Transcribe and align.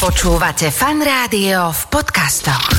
Počúvate 0.00 0.72
fan 0.72 1.04
rádio 1.04 1.76
v 1.76 1.82
podcastoch. 1.92 2.72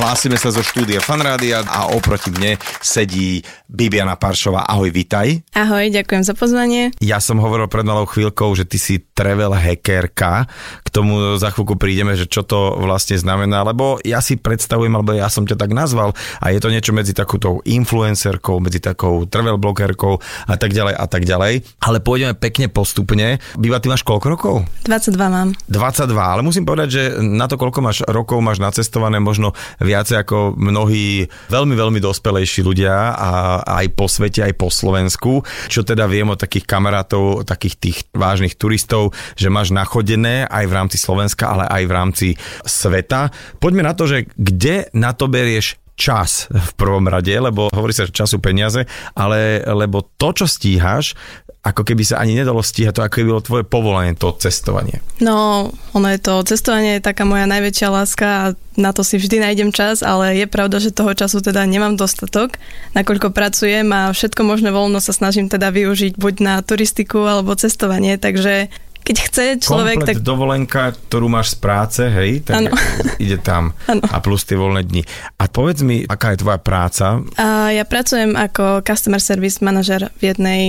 Hlásime 0.00 0.40
sa 0.40 0.50
zo 0.50 0.64
štúdia 0.64 0.98
Fanrádia 0.98 1.62
a 1.62 1.92
oproti 1.94 2.34
mne 2.34 2.58
sedí 2.82 3.44
Bibiana 3.70 4.18
Paršová. 4.18 4.66
Ahoj, 4.66 4.90
vitaj. 4.90 5.44
Ahoj, 5.54 5.92
ďakujem 5.92 6.24
za 6.26 6.34
pozvanie. 6.34 6.90
Ja 6.98 7.22
som 7.22 7.38
hovoril 7.38 7.70
pred 7.70 7.86
malou 7.86 8.10
chvíľkou, 8.10 8.50
že 8.58 8.66
ty 8.66 8.80
si 8.80 8.98
travel 9.12 9.54
hackerka. 9.54 10.50
Tomu 10.90 11.38
za 11.38 11.54
chvíľku 11.54 11.78
prídeme, 11.78 12.18
že 12.18 12.26
čo 12.26 12.42
to 12.42 12.78
vlastne 12.82 13.14
znamená, 13.14 13.62
lebo 13.62 14.02
ja 14.02 14.18
si 14.18 14.34
predstavujem, 14.34 14.90
alebo 14.90 15.14
ja 15.14 15.30
som 15.30 15.46
ťa 15.46 15.56
tak 15.56 15.70
nazval 15.70 16.12
a 16.42 16.50
je 16.50 16.58
to 16.58 16.68
niečo 16.70 16.90
medzi 16.90 17.14
takoutou 17.14 17.62
influencerkou, 17.62 18.58
medzi 18.58 18.82
takou 18.82 19.24
travel 19.26 19.56
blogerkou 19.56 20.18
a 20.46 20.54
tak 20.58 20.74
ďalej 20.74 20.94
a 20.98 21.06
tak 21.06 21.22
ďalej. 21.24 21.62
Ale 21.82 22.02
pôjdeme 22.02 22.34
pekne 22.34 22.66
postupne. 22.66 23.38
Býva, 23.54 23.78
ty 23.78 23.86
máš 23.86 24.02
koľko 24.02 24.26
rokov? 24.26 24.54
22 24.86 25.16
mám. 25.30 25.54
22, 25.70 26.10
ale 26.18 26.42
musím 26.42 26.66
povedať, 26.66 26.88
že 26.90 27.02
na 27.22 27.46
to, 27.46 27.54
koľko 27.54 27.80
máš 27.80 27.98
rokov, 28.06 28.42
máš 28.42 28.58
nacestované 28.58 29.22
možno 29.22 29.54
viacej 29.78 30.26
ako 30.26 30.58
mnohí 30.58 31.30
veľmi, 31.48 31.74
veľmi 31.76 32.00
dospelejší 32.02 32.66
ľudia 32.66 33.14
a 33.14 33.30
aj 33.62 33.86
po 33.94 34.10
svete, 34.10 34.42
aj 34.42 34.54
po 34.58 34.68
Slovensku. 34.72 35.46
Čo 35.70 35.86
teda 35.86 36.10
viem 36.10 36.28
od 36.28 36.40
takých 36.40 36.66
kamarátov, 36.66 37.46
takých 37.46 37.74
tých 37.78 37.98
vážnych 38.10 38.56
turistov, 38.56 39.12
že 39.36 39.52
máš 39.52 39.70
nachodené 39.70 40.48
aj 40.48 40.64
v 40.66 40.74
rámci 40.80 40.96
Slovenska, 40.96 41.52
ale 41.52 41.68
aj 41.68 41.82
v 41.84 41.92
rámci 41.92 42.28
sveta. 42.64 43.28
Poďme 43.60 43.84
na 43.84 43.92
to, 43.92 44.08
že 44.08 44.24
kde 44.40 44.88
na 44.96 45.12
to 45.12 45.28
berieš 45.28 45.76
čas 46.00 46.48
v 46.48 46.70
prvom 46.80 47.04
rade, 47.04 47.36
lebo 47.36 47.68
hovorí 47.68 47.92
sa, 47.92 48.08
že 48.08 48.16
času 48.16 48.40
peniaze, 48.40 48.88
ale 49.12 49.60
lebo 49.68 50.00
to, 50.16 50.32
čo 50.32 50.48
stíhaš, 50.48 51.12
ako 51.60 51.84
keby 51.84 52.00
sa 52.08 52.24
ani 52.24 52.40
nedalo 52.40 52.64
stíhať, 52.64 52.96
to 52.96 53.04
ako 53.04 53.14
keby 53.20 53.28
bolo 53.36 53.44
tvoje 53.44 53.64
povolanie, 53.68 54.16
to 54.16 54.32
cestovanie. 54.40 55.04
No, 55.20 55.68
ono 55.92 56.08
je 56.08 56.16
to, 56.16 56.40
cestovanie 56.40 56.96
je 56.96 57.04
taká 57.04 57.28
moja 57.28 57.44
najväčšia 57.44 57.88
láska 57.92 58.26
a 58.32 58.44
na 58.80 58.96
to 58.96 59.04
si 59.04 59.20
vždy 59.20 59.44
nájdem 59.44 59.68
čas, 59.68 60.00
ale 60.00 60.40
je 60.40 60.48
pravda, 60.48 60.80
že 60.80 60.96
toho 60.96 61.12
času 61.12 61.44
teda 61.44 61.68
nemám 61.68 62.00
dostatok, 62.00 62.56
nakoľko 62.96 63.36
pracujem 63.36 63.84
a 63.92 64.08
všetko 64.08 64.40
možné 64.40 64.72
voľno 64.72 65.04
sa 65.04 65.12
snažím 65.12 65.52
teda 65.52 65.68
využiť 65.68 66.16
buď 66.16 66.34
na 66.40 66.54
turistiku 66.64 67.28
alebo 67.28 67.52
cestovanie, 67.52 68.16
takže 68.16 68.72
keď 69.10 69.16
chce 69.26 69.44
človek, 69.58 69.98
Komplet 69.98 70.10
tak 70.14 70.22
dovolenka, 70.22 70.82
ktorú 71.10 71.26
máš 71.26 71.52
z 71.52 71.56
práce, 71.58 72.02
hej, 72.06 72.46
tak 72.46 72.62
Áno. 72.62 72.70
ide 73.26 73.42
tam. 73.42 73.74
Áno. 73.90 74.06
A 74.06 74.22
plus 74.22 74.46
tie 74.46 74.54
voľné 74.54 74.86
dni. 74.86 75.02
A 75.34 75.50
povedz 75.50 75.82
mi, 75.82 76.06
aká 76.06 76.30
je 76.30 76.46
tvoja 76.46 76.62
práca? 76.62 77.18
a 77.34 77.74
ja 77.74 77.82
pracujem 77.82 78.38
ako 78.38 78.86
customer 78.86 79.18
service 79.18 79.58
manažer 79.58 80.14
v 80.22 80.30
jednej 80.30 80.62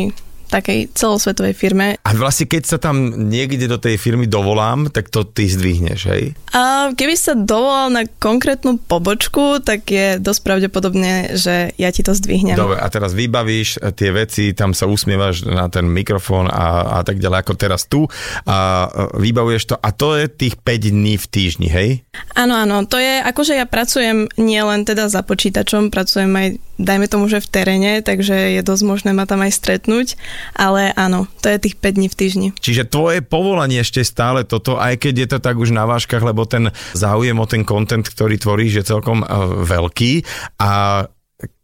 takej 0.51 0.91
celosvetovej 0.91 1.55
firme. 1.55 1.95
A 2.03 2.11
vlastne 2.11 2.45
keď 2.45 2.63
sa 2.67 2.77
tam 2.77 3.15
niekde 3.31 3.71
do 3.71 3.79
tej 3.79 3.95
firmy 3.95 4.27
dovolám, 4.27 4.91
tak 4.91 5.07
to 5.07 5.23
ty 5.23 5.47
zdvihneš, 5.47 5.99
hej? 6.11 6.35
A 6.51 6.91
keby 6.91 7.15
sa 7.15 7.33
dovolal 7.33 7.87
na 7.87 8.03
konkrétnu 8.03 8.75
pobočku, 8.75 9.63
tak 9.63 9.87
je 9.87 10.19
dosť 10.19 10.41
pravdepodobné, 10.43 11.39
že 11.39 11.71
ja 11.79 11.89
ti 11.95 12.03
to 12.03 12.11
zdvihnem. 12.11 12.59
Dobre, 12.59 12.75
a 12.75 12.87
teraz 12.91 13.15
vybavíš 13.15 13.79
tie 13.95 14.11
veci, 14.11 14.51
tam 14.51 14.75
sa 14.75 14.91
usmievaš 14.91 15.47
na 15.47 15.71
ten 15.71 15.87
mikrofón 15.87 16.51
a, 16.51 16.99
a 16.99 17.07
tak 17.07 17.23
ďalej, 17.23 17.37
ako 17.47 17.53
teraz 17.55 17.87
tu 17.87 18.11
a 18.43 18.57
eh, 18.85 19.15
vybavuješ 19.15 19.63
to. 19.71 19.75
A 19.79 19.89
to 19.95 20.19
je 20.19 20.27
tých 20.27 20.59
5 20.59 20.91
dní 20.91 21.15
v 21.15 21.25
týždni, 21.31 21.67
hej? 21.71 21.89
Áno, 22.35 22.59
áno, 22.59 22.83
to 22.83 22.99
je, 22.99 23.23
akože 23.23 23.55
ja 23.55 23.63
pracujem 23.63 24.27
nielen 24.35 24.83
teda 24.83 25.07
za 25.07 25.23
počítačom, 25.23 25.93
pracujem 25.93 26.31
aj, 26.35 26.47
dajme 26.81 27.07
tomu, 27.07 27.29
že 27.31 27.39
v 27.39 27.47
teréne, 27.47 27.91
takže 28.03 28.59
je 28.59 28.61
dosť 28.65 28.83
možné 28.83 29.11
ma 29.15 29.23
tam 29.23 29.45
aj 29.45 29.53
stretnúť, 29.53 30.19
ale 30.55 30.93
áno, 30.93 31.25
to 31.39 31.49
je 31.49 31.57
tých 31.57 31.75
5 31.79 31.97
dní 31.97 32.07
v 32.07 32.17
týždni. 32.17 32.47
Čiže 32.57 32.89
tvoje 32.89 33.19
povolanie 33.25 33.81
ešte 33.81 34.05
stále 34.05 34.43
toto, 34.43 34.77
aj 34.77 35.01
keď 35.01 35.13
je 35.15 35.27
to 35.33 35.37
tak 35.41 35.55
už 35.57 35.73
na 35.73 35.87
váškach, 35.87 36.21
lebo 36.21 36.45
ten 36.45 36.69
záujem 36.93 37.37
o 37.37 37.45
ten 37.45 37.63
content, 37.63 38.05
ktorý 38.05 38.37
tvoríš, 38.37 38.81
je 38.81 38.89
celkom 38.89 39.23
uh, 39.23 39.61
veľký. 39.63 40.25
A 40.61 41.03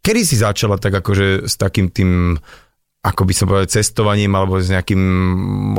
kedy 0.01 0.21
si 0.23 0.35
začala 0.39 0.79
tak 0.79 0.95
akože 1.03 1.49
s 1.49 1.55
takým 1.59 1.91
tým 1.91 2.39
ako 3.07 3.23
by 3.23 3.33
som 3.33 3.47
povedal, 3.47 3.71
cestovaním 3.71 4.35
alebo 4.35 4.59
s 4.59 4.67
nejakým, 4.67 4.99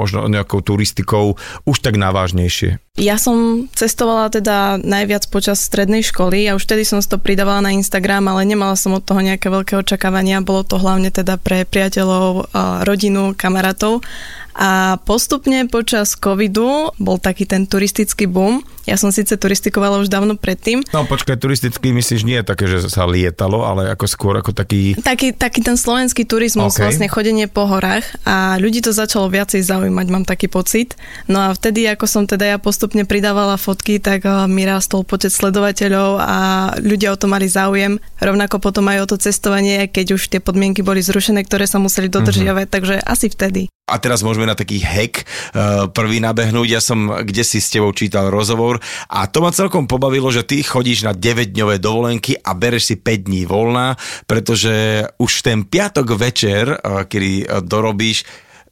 možno 0.00 0.24
nejakou 0.32 0.64
turistikou 0.64 1.36
už 1.68 1.76
tak 1.84 2.00
navážnejšie. 2.00 2.80
Ja 2.96 3.20
som 3.20 3.68
cestovala 3.76 4.32
teda 4.32 4.80
najviac 4.80 5.28
počas 5.28 5.60
strednej 5.60 6.00
školy 6.00 6.48
a 6.48 6.56
už 6.56 6.64
vtedy 6.64 6.88
som 6.88 7.04
si 7.04 7.06
to 7.06 7.20
pridávala 7.20 7.68
na 7.68 7.76
Instagram, 7.76 8.32
ale 8.32 8.48
nemala 8.48 8.74
som 8.74 8.96
od 8.96 9.04
toho 9.04 9.20
nejaké 9.20 9.52
veľké 9.52 9.76
očakávania. 9.76 10.40
Bolo 10.40 10.64
to 10.64 10.80
hlavne 10.80 11.12
teda 11.12 11.36
pre 11.36 11.68
priateľov, 11.68 12.50
rodinu, 12.88 13.36
kamarátov. 13.36 14.00
A 14.58 14.98
postupne 15.06 15.70
počas 15.70 16.18
covidu 16.18 16.90
bol 16.98 17.22
taký 17.22 17.46
ten 17.46 17.62
turistický 17.62 18.26
boom. 18.26 18.66
Ja 18.90 18.98
som 18.98 19.14
síce 19.14 19.38
turistikovala 19.38 20.02
už 20.02 20.10
dávno 20.10 20.34
predtým. 20.34 20.82
No 20.90 21.06
počkaj, 21.06 21.38
turisticky 21.38 21.94
myslíš 21.94 22.26
nie 22.26 22.42
je 22.42 22.44
také, 22.48 22.66
že 22.66 22.90
sa 22.90 23.06
lietalo, 23.06 23.62
ale 23.62 23.94
ako 23.94 24.10
skôr 24.10 24.34
ako 24.40 24.50
taký... 24.50 24.98
Taký, 24.98 25.36
taký 25.36 25.62
ten 25.62 25.78
slovenský 25.78 26.26
turizmus, 26.26 26.74
OK. 26.74 26.82
okay. 26.82 26.84
vlastne 26.90 27.06
chodenie 27.06 27.46
po 27.46 27.70
horách 27.70 28.02
a 28.26 28.58
ľudí 28.58 28.82
to 28.82 28.90
začalo 28.90 29.30
viacej 29.30 29.62
zaujímať, 29.62 30.06
mám 30.10 30.24
taký 30.26 30.50
pocit. 30.50 30.98
No 31.30 31.38
a 31.38 31.54
vtedy, 31.54 31.86
ako 31.86 32.10
som 32.10 32.24
teda 32.26 32.56
ja 32.56 32.58
postupne 32.58 33.06
pridávala 33.06 33.60
fotky, 33.60 34.02
tak 34.02 34.26
eh, 34.26 34.48
mi 34.50 34.66
rástol 34.66 35.06
počet 35.06 35.30
sledovateľov 35.36 36.10
a 36.18 36.38
ľudia 36.82 37.14
o 37.14 37.20
to 37.20 37.30
mali 37.30 37.46
záujem. 37.46 38.02
Rovnako 38.18 38.58
potom 38.58 38.90
aj 38.90 39.06
o 39.06 39.08
to 39.14 39.16
cestovanie, 39.22 39.86
keď 39.86 40.18
už 40.18 40.32
tie 40.32 40.40
podmienky 40.42 40.82
boli 40.82 41.04
zrušené, 41.04 41.46
ktoré 41.46 41.70
sa 41.70 41.78
museli 41.78 42.10
dodržiavať, 42.10 42.66
mm-hmm. 42.66 42.74
takže 42.74 42.94
asi 43.04 43.28
vtedy. 43.30 43.62
A 43.88 43.96
teraz 43.96 44.20
môžeme 44.20 44.44
na 44.48 44.56
taký 44.56 44.80
hack 44.80 45.28
uh, 45.52 45.92
prvý 45.92 46.24
nabehnúť. 46.24 46.68
Ja 46.72 46.80
som 46.80 47.12
kde 47.12 47.44
si 47.44 47.60
s 47.60 47.68
tebou 47.68 47.92
čítal 47.92 48.32
rozhovor 48.32 48.80
a 49.12 49.28
to 49.28 49.44
ma 49.44 49.52
celkom 49.52 49.84
pobavilo, 49.84 50.32
že 50.32 50.48
ty 50.48 50.64
chodíš 50.64 51.04
na 51.04 51.12
9-dňové 51.12 51.76
dovolenky 51.76 52.40
a 52.40 52.56
bereš 52.56 52.94
si 52.94 52.96
5 52.96 53.28
dní 53.28 53.44
voľna, 53.44 54.00
pretože 54.24 55.04
už 55.20 55.32
ten 55.44 55.68
piatok 55.68 56.16
večer, 56.16 56.72
uh, 56.72 57.04
kedy 57.04 57.44
uh, 57.44 57.60
dorobíš, 57.60 58.24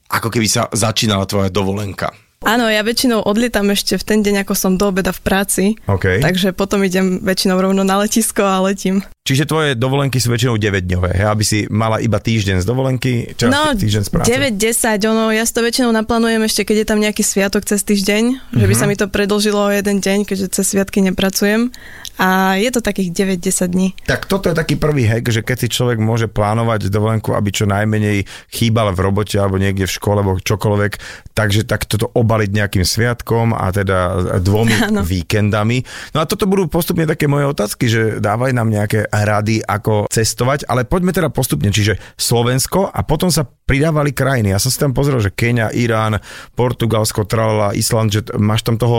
ako 0.09 0.33
keby 0.33 0.47
sa 0.49 0.71
začínala 0.73 1.29
tvoja 1.29 1.53
dovolenka. 1.53 2.15
Áno, 2.47 2.69
ja 2.69 2.85
väčšinou 2.85 3.25
odlietam 3.27 3.73
ešte 3.73 3.99
v 3.99 4.07
ten 4.07 4.21
deň, 4.21 4.47
ako 4.47 4.55
som 4.55 4.73
do 4.77 4.93
obeda 4.93 5.11
v 5.11 5.25
práci. 5.25 5.65
OK. 5.89 6.21
Takže 6.21 6.55
potom 6.55 6.85
idem 6.85 7.19
väčšinou 7.25 7.59
rovno 7.59 7.83
na 7.83 7.99
letisko 7.99 8.45
a 8.45 8.63
letím. 8.63 9.03
Čiže 9.27 9.43
tvoje 9.45 9.75
dovolenky 9.75 10.17
sú 10.17 10.31
väčšinou 10.31 10.55
9-dňové, 10.55 11.11
hej? 11.13 11.27
aby 11.27 11.43
si 11.43 11.59
mala 11.67 11.99
iba 11.99 12.17
týždeň 12.17 12.63
z 12.63 12.65
dovolenky, 12.65 13.35
čo 13.35 13.51
No, 13.51 13.75
týždeň 13.75 14.03
z 14.03 14.11
práce. 14.13 14.31
9-10, 14.31 15.03
ono, 15.05 15.29
ja 15.29 15.43
si 15.43 15.51
to 15.51 15.61
väčšinou 15.61 15.91
naplánujem 15.91 16.41
ešte, 16.41 16.63
keď 16.63 16.77
je 16.79 16.87
tam 16.87 16.99
nejaký 17.01 17.23
sviatok 17.23 17.67
cez 17.67 17.83
týždeň, 17.83 18.23
mm-hmm. 18.31 18.55
že 18.55 18.65
by 18.65 18.71
Mhm. 18.71 18.79
sa 18.79 18.87
mi 18.87 18.95
to 18.95 19.07
predlžilo 19.07 19.61
o 19.61 19.75
jeden 19.75 19.99
deň, 19.99 20.19
keďže 20.25 20.55
cez 20.55 20.65
sviatky 20.69 21.03
nepracujem. 21.03 21.75
A 22.17 22.57
je 22.57 22.71
to 22.71 22.81
takých 22.81 23.13
9-10 23.13 23.69
dní. 23.69 23.89
Tak 24.03 24.25
toto 24.25 24.47
je 24.47 24.55
taký 24.55 24.73
prvý 24.75 25.05
hack, 25.05 25.29
že 25.29 25.45
keď 25.45 25.57
si 25.59 25.69
človek 25.69 25.99
môže 25.99 26.25
plánovať 26.27 26.89
dovolenku, 26.89 27.37
aby 27.37 27.53
čo 27.53 27.69
najmenej 27.69 28.25
chýbal 28.49 28.89
v 28.91 29.01
robote 29.03 29.37
alebo 29.37 29.61
niekde 29.61 29.85
v 29.85 29.93
škole 29.93 30.25
alebo 30.25 30.41
čokoľvek, 30.41 30.93
takže 31.35 31.65
tak 31.65 31.85
toto 31.85 32.09
obaliť 32.09 32.51
nejakým 32.51 32.81
sviatkom 32.81 33.53
a 33.53 33.69
teda 33.69 33.99
dvomi 34.41 34.73
Áno. 34.89 35.05
víkendami. 35.05 35.85
No 36.13 36.21
a 36.21 36.25
toto 36.25 36.49
budú 36.49 36.65
postupne 36.67 37.05
také 37.05 37.27
moje 37.27 37.45
otázky, 37.45 37.85
že 37.85 38.17
dávaj 38.17 38.55
nám 38.55 38.73
nejaké 38.73 39.05
rady, 39.23 39.65
ako 39.65 40.11
cestovať, 40.11 40.67
ale 40.69 40.85
poďme 40.85 41.15
teda 41.15 41.31
postupne, 41.33 41.71
čiže 41.73 41.97
Slovensko 42.19 42.91
a 42.91 43.01
potom 43.07 43.33
sa 43.33 43.47
pridávali 43.47 44.13
krajiny. 44.13 44.53
Ja 44.53 44.61
som 44.61 44.69
si 44.69 44.77
tam 44.77 44.93
pozrel, 44.93 45.23
že 45.23 45.33
Kenia, 45.33 45.73
Irán, 45.73 46.21
Portugalsko, 46.59 47.25
Tralala, 47.25 47.73
Island, 47.73 48.13
že 48.13 48.21
máš 48.37 48.67
tam 48.67 48.77
toho 48.77 48.99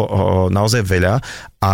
naozaj 0.49 0.81
veľa 0.87 1.21
a 1.61 1.73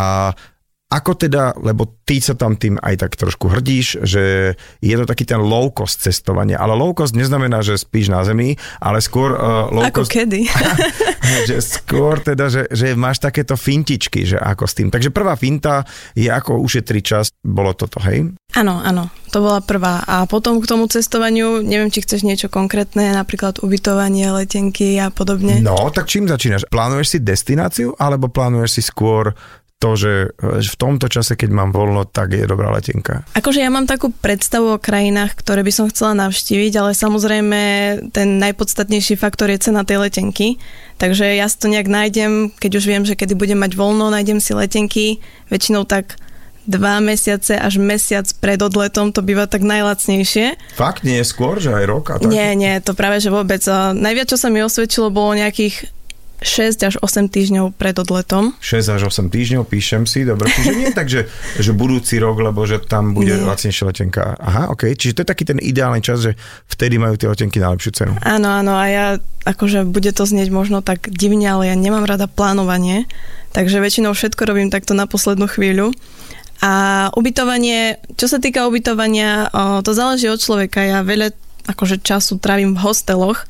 ako 0.94 1.18
teda, 1.18 1.58
lebo 1.58 1.90
ty 2.06 2.22
sa 2.22 2.38
tam 2.38 2.54
tým 2.54 2.78
aj 2.78 3.02
tak 3.02 3.18
trošku 3.18 3.50
hrdíš, 3.50 4.06
že 4.06 4.54
je 4.78 4.96
to 4.96 5.10
taký 5.10 5.26
ten 5.26 5.42
low 5.42 5.74
cost 5.74 6.06
cestovanie, 6.06 6.54
ale 6.54 6.78
low 6.78 6.94
cost 6.94 7.18
neznamená, 7.18 7.66
že 7.66 7.82
spíš 7.82 8.14
na 8.14 8.22
zemi, 8.22 8.62
ale 8.78 9.02
skôr 9.02 9.34
uh, 9.34 9.74
low 9.74 9.82
Ako 9.90 10.06
cost... 10.06 10.14
kedy? 10.14 10.46
že 11.50 11.58
skôr 11.66 12.22
teda, 12.22 12.54
že, 12.54 12.70
že 12.70 12.94
máš 12.94 13.18
takéto 13.18 13.58
fintičky, 13.58 14.28
že 14.28 14.38
ako 14.38 14.70
s 14.70 14.78
tým. 14.78 14.94
Takže 14.94 15.10
prvá 15.10 15.34
finta 15.34 15.82
je 16.14 16.30
ako 16.30 16.62
ušetriť 16.62 17.04
čas, 17.04 17.34
bolo 17.42 17.74
toto, 17.74 17.98
hej? 18.06 18.30
Áno, 18.54 18.78
áno, 18.86 19.10
to 19.34 19.42
bola 19.42 19.66
prvá. 19.66 20.06
A 20.06 20.30
potom 20.30 20.62
k 20.62 20.70
tomu 20.70 20.86
cestovaniu, 20.86 21.66
neviem, 21.66 21.90
či 21.90 22.06
chceš 22.06 22.22
niečo 22.22 22.54
konkrétne, 22.54 23.18
napríklad 23.18 23.58
ubytovanie, 23.66 24.30
letenky 24.30 25.02
a 25.02 25.10
podobne. 25.10 25.58
No, 25.58 25.90
tak 25.90 26.06
čím 26.06 26.30
začínaš? 26.30 26.70
Plánuješ 26.70 27.18
si 27.18 27.20
destináciu, 27.26 27.98
alebo 27.98 28.30
plánuješ 28.30 28.78
si 28.78 28.82
skôr 28.86 29.34
to, 29.84 30.00
že 30.00 30.12
v 30.40 30.78
tomto 30.80 31.12
čase, 31.12 31.36
keď 31.36 31.52
mám 31.52 31.76
voľno, 31.76 32.08
tak 32.08 32.32
je 32.32 32.48
dobrá 32.48 32.72
letenka. 32.72 33.28
Akože 33.36 33.60
ja 33.60 33.68
mám 33.68 33.84
takú 33.84 34.16
predstavu 34.16 34.80
o 34.80 34.80
krajinách, 34.80 35.36
ktoré 35.36 35.60
by 35.60 35.76
som 35.76 35.92
chcela 35.92 36.16
navštíviť, 36.24 36.72
ale 36.80 36.96
samozrejme 36.96 37.60
ten 38.16 38.40
najpodstatnejší 38.40 39.20
faktor 39.20 39.52
je 39.52 39.60
cena 39.60 39.84
tej 39.84 40.00
letenky. 40.08 40.56
Takže 41.04 41.36
ja 41.36 41.52
si 41.52 41.60
to 41.60 41.68
nejak 41.68 41.92
nájdem, 41.92 42.56
keď 42.56 42.80
už 42.80 42.86
viem, 42.88 43.04
že 43.04 43.20
kedy 43.20 43.36
budem 43.36 43.60
mať 43.60 43.76
voľno, 43.76 44.08
nájdem 44.08 44.40
si 44.40 44.56
letenky, 44.56 45.20
väčšinou 45.52 45.84
tak 45.84 46.16
dva 46.64 47.04
mesiace 47.04 47.60
až 47.60 47.76
mesiac 47.76 48.24
pred 48.40 48.56
odletom, 48.56 49.12
to 49.12 49.20
býva 49.20 49.52
tak 49.52 49.68
najlacnejšie. 49.68 50.56
Fakt 50.80 51.04
nie 51.04 51.20
je 51.20 51.28
skôr, 51.28 51.60
že 51.60 51.76
aj 51.76 51.84
rok? 51.84 52.06
A 52.08 52.24
tak? 52.24 52.32
Nie, 52.32 52.56
nie, 52.56 52.80
to 52.80 52.96
práve, 52.96 53.20
že 53.20 53.28
vôbec. 53.28 53.60
Najviac, 53.92 54.32
čo 54.32 54.40
sa 54.40 54.48
mi 54.48 54.64
osvedčilo, 54.64 55.12
bolo 55.12 55.36
nejakých 55.36 55.92
6 56.44 56.84
až 56.84 56.96
8 57.00 57.32
týždňov 57.32 57.74
pred 57.74 57.96
odletom. 57.96 58.52
6 58.60 59.00
až 59.00 59.02
8 59.08 59.32
týždňov, 59.32 59.64
píšem 59.66 60.04
si, 60.04 60.28
dobre. 60.28 60.52
Čiže 60.52 60.72
nie 60.76 60.92
tak, 60.92 61.08
že, 61.08 61.32
že 61.58 61.72
budúci 61.72 62.20
rok, 62.20 62.44
lebo 62.44 62.68
že 62.68 62.84
tam 62.84 63.16
bude 63.16 63.34
nie. 63.34 63.48
lacnejšia 63.48 63.88
letenka. 63.88 64.36
Aha, 64.38 64.70
ok. 64.70 64.92
Čiže 64.94 65.16
to 65.18 65.22
je 65.24 65.32
taký 65.32 65.44
ten 65.48 65.58
ideálny 65.58 66.04
čas, 66.04 66.22
že 66.22 66.36
vtedy 66.68 67.00
majú 67.00 67.16
tie 67.16 67.32
letenky 67.32 67.58
najlepšiu 67.64 67.92
cenu. 67.96 68.14
Áno, 68.22 68.52
áno. 68.52 68.76
A 68.76 68.86
ja, 68.92 69.06
akože 69.48 69.88
bude 69.88 70.12
to 70.12 70.28
znieť 70.28 70.52
možno 70.52 70.84
tak 70.84 71.08
divne, 71.10 71.48
ale 71.48 71.72
ja 71.72 71.76
nemám 71.80 72.04
rada 72.04 72.28
plánovanie. 72.28 73.08
Takže 73.56 73.80
väčšinou 73.80 74.12
všetko 74.12 74.44
robím 74.44 74.70
takto 74.70 74.92
na 74.92 75.08
poslednú 75.08 75.48
chvíľu. 75.48 75.96
A 76.64 77.08
ubytovanie, 77.16 78.00
čo 78.16 78.32
sa 78.32 78.40
týka 78.40 78.68
ubytovania, 78.68 79.52
to 79.84 79.92
záleží 79.92 80.32
od 80.32 80.40
človeka. 80.40 80.80
Ja 80.80 81.04
veľa 81.04 81.36
akože 81.68 82.04
času 82.04 82.40
trávim 82.40 82.76
v 82.76 82.84
hosteloch 82.84 83.48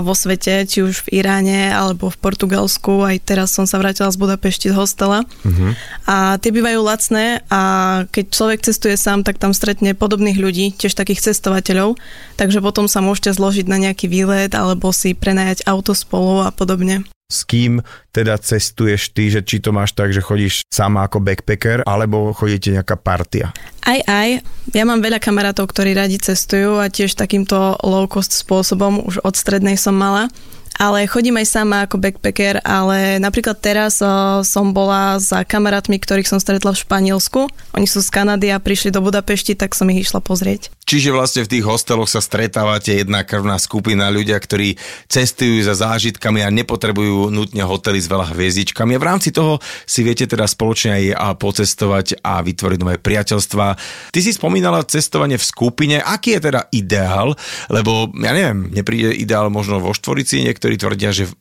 vo 0.00 0.14
svete, 0.16 0.64
či 0.64 0.80
už 0.80 1.06
v 1.06 1.20
Iráne 1.20 1.72
alebo 1.72 2.08
v 2.08 2.20
Portugalsku. 2.20 3.04
Aj 3.04 3.16
teraz 3.20 3.52
som 3.52 3.68
sa 3.68 3.76
vrátila 3.76 4.08
z 4.08 4.20
Budapešti 4.20 4.72
z 4.72 4.76
hostela. 4.76 5.24
Uh-huh. 5.44 5.76
A 6.08 6.40
tie 6.40 6.50
bývajú 6.50 6.80
lacné 6.80 7.44
a 7.52 7.60
keď 8.08 8.24
človek 8.32 8.60
cestuje 8.64 8.96
sám, 8.96 9.22
tak 9.22 9.36
tam 9.36 9.52
stretne 9.52 9.92
podobných 9.92 10.40
ľudí, 10.40 10.72
tiež 10.76 10.96
takých 10.96 11.32
cestovateľov. 11.32 12.00
Takže 12.40 12.64
potom 12.64 12.88
sa 12.88 13.04
môžete 13.04 13.36
zložiť 13.36 13.66
na 13.68 13.76
nejaký 13.76 14.08
výlet 14.08 14.52
alebo 14.56 14.92
si 14.96 15.12
prenajať 15.12 15.68
auto 15.68 15.92
spolu 15.92 16.44
a 16.44 16.50
podobne 16.50 17.04
s 17.30 17.46
kým 17.46 17.78
teda 18.10 18.34
cestuješ 18.42 19.14
ty, 19.14 19.30
že 19.30 19.46
či 19.46 19.62
to 19.62 19.70
máš 19.70 19.94
tak, 19.94 20.10
že 20.10 20.18
chodíš 20.18 20.66
sama 20.66 21.06
ako 21.06 21.22
backpacker, 21.22 21.86
alebo 21.86 22.34
chodíte 22.34 22.74
nejaká 22.74 22.98
partia? 22.98 23.54
Aj, 23.86 24.02
aj. 24.02 24.42
Ja 24.74 24.82
mám 24.82 24.98
veľa 24.98 25.22
kamarátov, 25.22 25.70
ktorí 25.70 25.94
radi 25.94 26.18
cestujú 26.18 26.82
a 26.82 26.90
tiež 26.90 27.14
takýmto 27.14 27.78
low 27.86 28.10
cost 28.10 28.34
spôsobom 28.34 29.06
už 29.06 29.22
od 29.22 29.38
strednej 29.50 29.74
som 29.74 29.98
mala 29.98 30.30
ale 30.76 31.08
chodím 31.10 31.40
aj 31.40 31.46
sama 31.48 31.88
ako 31.88 31.98
backpacker, 31.98 32.60
ale 32.62 33.18
napríklad 33.18 33.58
teraz 33.58 33.98
uh, 34.04 34.44
som 34.46 34.70
bola 34.70 35.18
za 35.18 35.42
kamarátmi, 35.42 35.98
ktorých 35.98 36.28
som 36.28 36.38
stretla 36.38 36.76
v 36.76 36.82
Španielsku. 36.84 37.40
Oni 37.74 37.86
sú 37.88 38.04
z 38.04 38.12
Kanady 38.12 38.52
a 38.54 38.62
prišli 38.62 38.92
do 38.92 39.02
Budapešti, 39.02 39.56
tak 39.56 39.74
som 39.74 39.88
ich 39.90 40.06
išla 40.06 40.20
pozrieť. 40.20 40.70
Čiže 40.90 41.14
vlastne 41.14 41.46
v 41.46 41.54
tých 41.54 41.64
hosteloch 41.64 42.10
sa 42.10 42.18
stretávate 42.18 43.00
jedna 43.00 43.22
krvná 43.22 43.62
skupina 43.62 44.10
ľudia, 44.10 44.34
ktorí 44.42 44.74
cestujú 45.06 45.62
za 45.62 45.78
zážitkami 45.78 46.42
a 46.42 46.50
nepotrebujú 46.50 47.30
nutne 47.30 47.62
hotely 47.62 48.02
s 48.02 48.10
veľa 48.10 48.34
hviezdičkami. 48.34 48.98
A 48.98 49.02
v 49.02 49.06
rámci 49.06 49.30
toho 49.30 49.62
si 49.86 50.02
viete 50.02 50.26
teda 50.26 50.50
spoločne 50.50 51.14
aj 51.14 51.38
pocestovať 51.38 52.20
a 52.26 52.42
vytvoriť 52.42 52.78
nové 52.82 52.98
priateľstva. 52.98 53.66
Ty 54.10 54.18
si 54.18 54.34
spomínala 54.34 54.82
cestovanie 54.82 55.38
v 55.38 55.46
skupine. 55.46 55.96
Aký 56.02 56.34
je 56.34 56.50
teda 56.50 56.66
ideál? 56.74 57.38
Lebo 57.70 58.10
ja 58.18 58.34
neviem, 58.34 58.74
nepríde 58.74 59.14
ideál 59.14 59.46
možno 59.46 59.78
vo 59.78 59.94
štvorici, 59.94 60.42
niektorí 60.42 60.59
niektorí 60.60 60.76
tvrdia, 60.76 61.16
že 61.16 61.24
v 61.24 61.32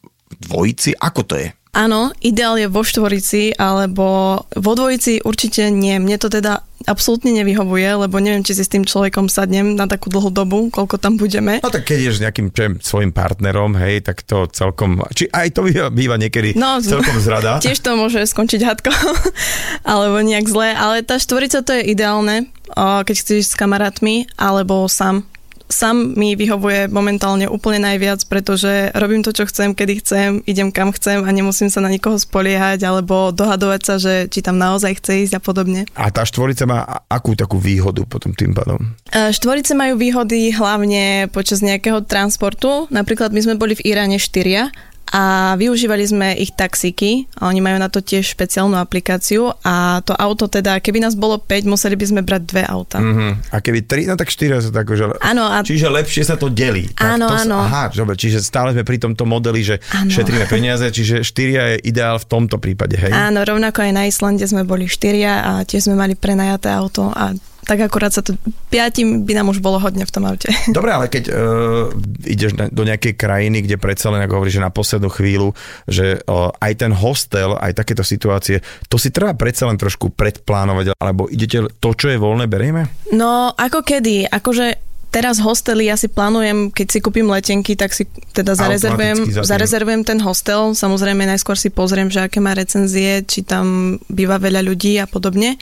dvojici. 0.48 0.96
Ako 0.96 1.28
to 1.28 1.36
je? 1.36 1.52
Áno, 1.76 2.16
ideál 2.24 2.56
je 2.56 2.72
vo 2.72 2.88
štvorici, 2.88 3.54
alebo 3.60 4.40
vo 4.48 4.74
dvojici 4.74 5.22
určite 5.28 5.68
nie. 5.70 6.00
Mne 6.00 6.16
to 6.16 6.32
teda 6.32 6.64
absolútne 6.88 7.36
nevyhovuje, 7.36 8.08
lebo 8.08 8.18
neviem, 8.24 8.48
či 8.48 8.56
si 8.56 8.64
s 8.64 8.72
tým 8.72 8.88
človekom 8.88 9.28
sadnem 9.28 9.76
na 9.76 9.86
takú 9.86 10.08
dlhú 10.08 10.32
dobu, 10.32 10.72
koľko 10.72 10.96
tam 10.96 11.20
budeme. 11.20 11.60
No 11.60 11.68
tak 11.68 11.86
keď 11.92 12.00
ješ 12.10 12.24
nejakým 12.24 12.56
čem, 12.56 12.72
svojim 12.80 13.12
partnerom, 13.12 13.76
hej, 13.76 14.08
tak 14.08 14.24
to 14.24 14.48
celkom, 14.50 15.04
či 15.12 15.28
aj 15.30 15.52
to 15.52 15.68
býva, 15.68 15.92
býva 15.92 16.16
niekedy 16.16 16.56
no, 16.56 16.80
celkom 16.80 17.20
zrada. 17.20 17.60
Tiež 17.68 17.84
to 17.84 18.00
môže 18.00 18.24
skončiť 18.24 18.62
hadko, 18.64 18.96
alebo 19.92 20.24
nejak 20.24 20.48
zle, 20.48 20.72
ale 20.72 21.04
tá 21.04 21.20
štvorica 21.20 21.60
to 21.62 21.76
je 21.76 21.92
ideálne, 21.92 22.48
keď 22.80 23.14
chceš 23.14 23.54
s 23.54 23.60
kamarátmi, 23.60 24.32
alebo 24.40 24.88
sám 24.90 25.28
sám 25.70 26.18
mi 26.18 26.34
vyhovuje 26.34 26.90
momentálne 26.90 27.46
úplne 27.46 27.86
najviac, 27.86 28.26
pretože 28.26 28.90
robím 28.98 29.22
to, 29.22 29.30
čo 29.30 29.46
chcem, 29.46 29.78
kedy 29.78 29.94
chcem, 30.02 30.30
idem 30.50 30.74
kam 30.74 30.90
chcem 30.90 31.22
a 31.22 31.30
nemusím 31.30 31.70
sa 31.70 31.80
na 31.80 31.94
nikoho 31.94 32.18
spoliehať 32.18 32.82
alebo 32.82 33.30
dohadovať 33.30 33.82
sa, 33.86 33.96
že 34.02 34.14
či 34.28 34.42
tam 34.42 34.58
naozaj 34.58 34.98
chce 34.98 35.30
ísť 35.30 35.34
a 35.38 35.42
podobne. 35.42 35.86
A 35.94 36.10
tá 36.10 36.26
štvorica 36.26 36.66
má 36.66 37.06
akú 37.06 37.38
takú 37.38 37.62
výhodu 37.62 38.02
potom 38.10 38.34
tým 38.34 38.58
pádom? 38.58 38.82
E, 39.14 39.30
štvorice 39.30 39.78
majú 39.78 40.02
výhody 40.02 40.50
hlavne 40.52 41.30
počas 41.30 41.62
nejakého 41.62 42.02
transportu. 42.04 42.90
Napríklad 42.90 43.30
my 43.30 43.42
sme 43.46 43.56
boli 43.56 43.78
v 43.78 43.86
Iráne 43.94 44.18
štyria 44.18 44.74
a 45.10 45.56
využívali 45.58 46.06
sme 46.06 46.28
ich 46.38 46.54
taxíky. 46.54 47.26
Oni 47.42 47.60
majú 47.60 47.82
na 47.82 47.90
to 47.90 48.00
tiež 48.00 48.38
špeciálnu 48.38 48.78
aplikáciu 48.78 49.50
a 49.66 50.06
to 50.06 50.14
auto 50.14 50.46
teda, 50.46 50.78
keby 50.78 51.02
nás 51.02 51.18
bolo 51.18 51.42
5, 51.42 51.66
museli 51.66 51.98
by 51.98 52.06
sme 52.06 52.22
brať 52.22 52.42
dve 52.46 52.64
auta. 52.66 53.02
Mm-hmm. 53.02 53.32
A 53.50 53.58
keby 53.58 53.80
3, 53.90 54.10
no 54.10 54.16
tak 54.16 54.30
4 54.30 54.70
sa 54.70 54.70
tak 54.70 54.86
že... 54.94 55.10
Áno. 55.26 55.50
A... 55.50 55.66
Čiže 55.66 55.90
lepšie 55.90 56.24
sa 56.30 56.38
to 56.38 56.54
delí. 56.54 56.86
Áno, 57.02 57.26
to 57.26 57.36
áno. 57.42 57.58
Aha, 57.66 57.90
dobre, 57.90 58.14
čiže 58.14 58.46
stále 58.46 58.74
sme 58.78 58.86
pri 58.86 59.02
tomto 59.02 59.26
modeli, 59.26 59.66
že 59.66 59.82
áno. 59.98 60.14
šetríme 60.14 60.46
peniaze, 60.46 60.86
čiže 60.94 61.26
4 61.26 61.58
je 61.58 61.66
ideál 61.90 62.22
v 62.22 62.26
tomto 62.30 62.62
prípade, 62.62 62.94
hej? 62.94 63.10
Áno, 63.10 63.42
rovnako 63.42 63.82
aj 63.82 63.92
na 63.92 64.04
Islande 64.06 64.46
sme 64.46 64.62
boli 64.62 64.86
4 64.86 65.26
a 65.26 65.52
tiež 65.66 65.90
sme 65.90 65.98
mali 65.98 66.14
prenajaté 66.14 66.70
auto 66.70 67.10
a 67.10 67.34
tak 67.70 67.86
akurát 67.86 68.10
sa 68.10 68.26
to 68.26 68.34
piatim 68.74 69.30
by 69.30 69.38
nám 69.38 69.54
už 69.54 69.62
bolo 69.62 69.78
hodne 69.78 70.02
v 70.02 70.10
tom 70.10 70.26
aute. 70.26 70.50
Dobre, 70.78 70.90
ale 70.90 71.06
keď 71.06 71.24
uh, 71.30 71.94
ideš 72.26 72.58
do 72.58 72.82
nejakej 72.82 73.14
krajiny, 73.14 73.62
kde 73.62 73.78
predsa 73.78 74.10
len, 74.10 74.26
ako 74.26 74.42
hovoríš, 74.42 74.58
že 74.58 74.66
na 74.66 74.74
poslednú 74.74 75.14
chvíľu, 75.14 75.54
že 75.86 76.18
uh, 76.26 76.50
aj 76.58 76.74
ten 76.82 76.90
hostel, 76.90 77.54
aj 77.62 77.78
takéto 77.78 78.02
situácie, 78.02 78.66
to 78.90 78.98
si 78.98 79.14
treba 79.14 79.38
predsa 79.38 79.70
len 79.70 79.78
trošku 79.78 80.10
predplánovať, 80.18 80.98
alebo 80.98 81.30
idete 81.30 81.70
to, 81.78 81.94
čo 81.94 82.10
je 82.10 82.18
voľné, 82.18 82.50
berieme? 82.50 82.90
No, 83.14 83.54
ako 83.54 83.86
kedy, 83.86 84.26
akože 84.26 84.90
Teraz 85.10 85.42
hostely 85.42 85.90
ja 85.90 85.98
si 85.98 86.06
plánujem, 86.06 86.70
keď 86.70 86.88
si 86.94 87.00
kúpim 87.02 87.26
letenky, 87.26 87.74
tak 87.74 87.98
si 87.98 88.06
teda 88.30 88.54
zarezervujem, 88.54 89.42
zarezervujem 89.42 90.06
ten 90.06 90.22
hostel. 90.22 90.78
Samozrejme 90.78 91.26
najskôr 91.26 91.58
si 91.58 91.74
pozriem, 91.74 92.14
že 92.14 92.30
aké 92.30 92.38
má 92.38 92.54
recenzie, 92.54 93.26
či 93.26 93.42
tam 93.42 93.98
býva 94.06 94.38
veľa 94.38 94.62
ľudí 94.62 95.02
a 95.02 95.10
podobne. 95.10 95.58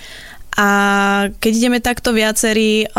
A 0.58 0.68
keď 1.38 1.52
ideme 1.54 1.80
takto 1.80 2.12
viacerí, 2.18 2.90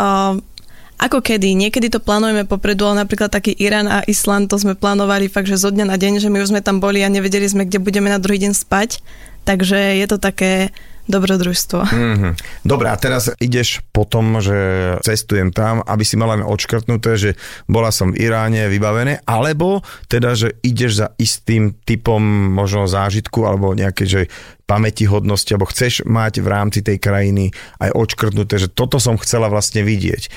ako 0.99 1.19
kedy? 1.23 1.55
Niekedy 1.55 1.91
to 1.91 2.03
plánujeme 2.03 2.47
popredu, 2.47 2.87
ale 2.87 3.03
napríklad 3.03 3.31
taký 3.31 3.55
Irán 3.55 3.87
a 3.87 4.03
Island, 4.07 4.51
to 4.51 4.59
sme 4.59 4.79
plánovali 4.79 5.31
fakt, 5.31 5.47
že 5.47 5.59
zo 5.59 5.71
dňa 5.71 5.85
na 5.87 5.99
deň, 5.99 6.23
že 6.23 6.31
my 6.31 6.39
už 6.39 6.51
sme 6.55 6.63
tam 6.63 6.79
boli 6.83 7.03
a 7.03 7.11
nevedeli 7.11 7.47
sme, 7.47 7.67
kde 7.67 7.83
budeme 7.83 8.07
na 8.11 8.19
druhý 8.19 8.39
deň 8.39 8.55
spať. 8.55 9.03
Takže 9.47 9.99
je 9.99 10.05
to 10.07 10.19
také 10.19 10.75
dobrodružstvo. 11.09 11.89
Mm-hmm. 11.89 12.33
Dobre, 12.61 12.87
a 12.93 12.95
teraz 12.99 13.33
ideš 13.41 13.81
po 13.89 14.05
tom, 14.05 14.37
že 14.37 14.53
cestujem 15.01 15.49
tam, 15.49 15.81
aby 15.81 16.05
si 16.05 16.13
mala 16.13 16.37
odškrtnuté, 16.45 17.17
že 17.17 17.31
bola 17.65 17.89
som 17.89 18.13
v 18.13 18.29
Iráne 18.29 18.69
vybavené, 18.69 19.25
alebo 19.25 19.81
teda, 20.05 20.37
že 20.37 20.61
ideš 20.61 21.01
za 21.01 21.07
istým 21.17 21.73
typom 21.81 22.21
možno 22.53 22.85
zážitku 22.85 23.41
alebo 23.41 23.73
nejaké, 23.73 24.05
že 24.05 24.21
pamätihodnosti, 24.69 25.49
alebo 25.49 25.73
chceš 25.73 26.05
mať 26.05 26.45
v 26.45 26.47
rámci 26.47 26.79
tej 26.85 27.01
krajiny 27.01 27.49
aj 27.81 27.89
odškrtnuté, 27.97 28.61
že 28.61 28.69
toto 28.69 29.01
som 29.01 29.17
chcela 29.17 29.49
vlastne 29.49 29.81
vidieť. 29.81 30.29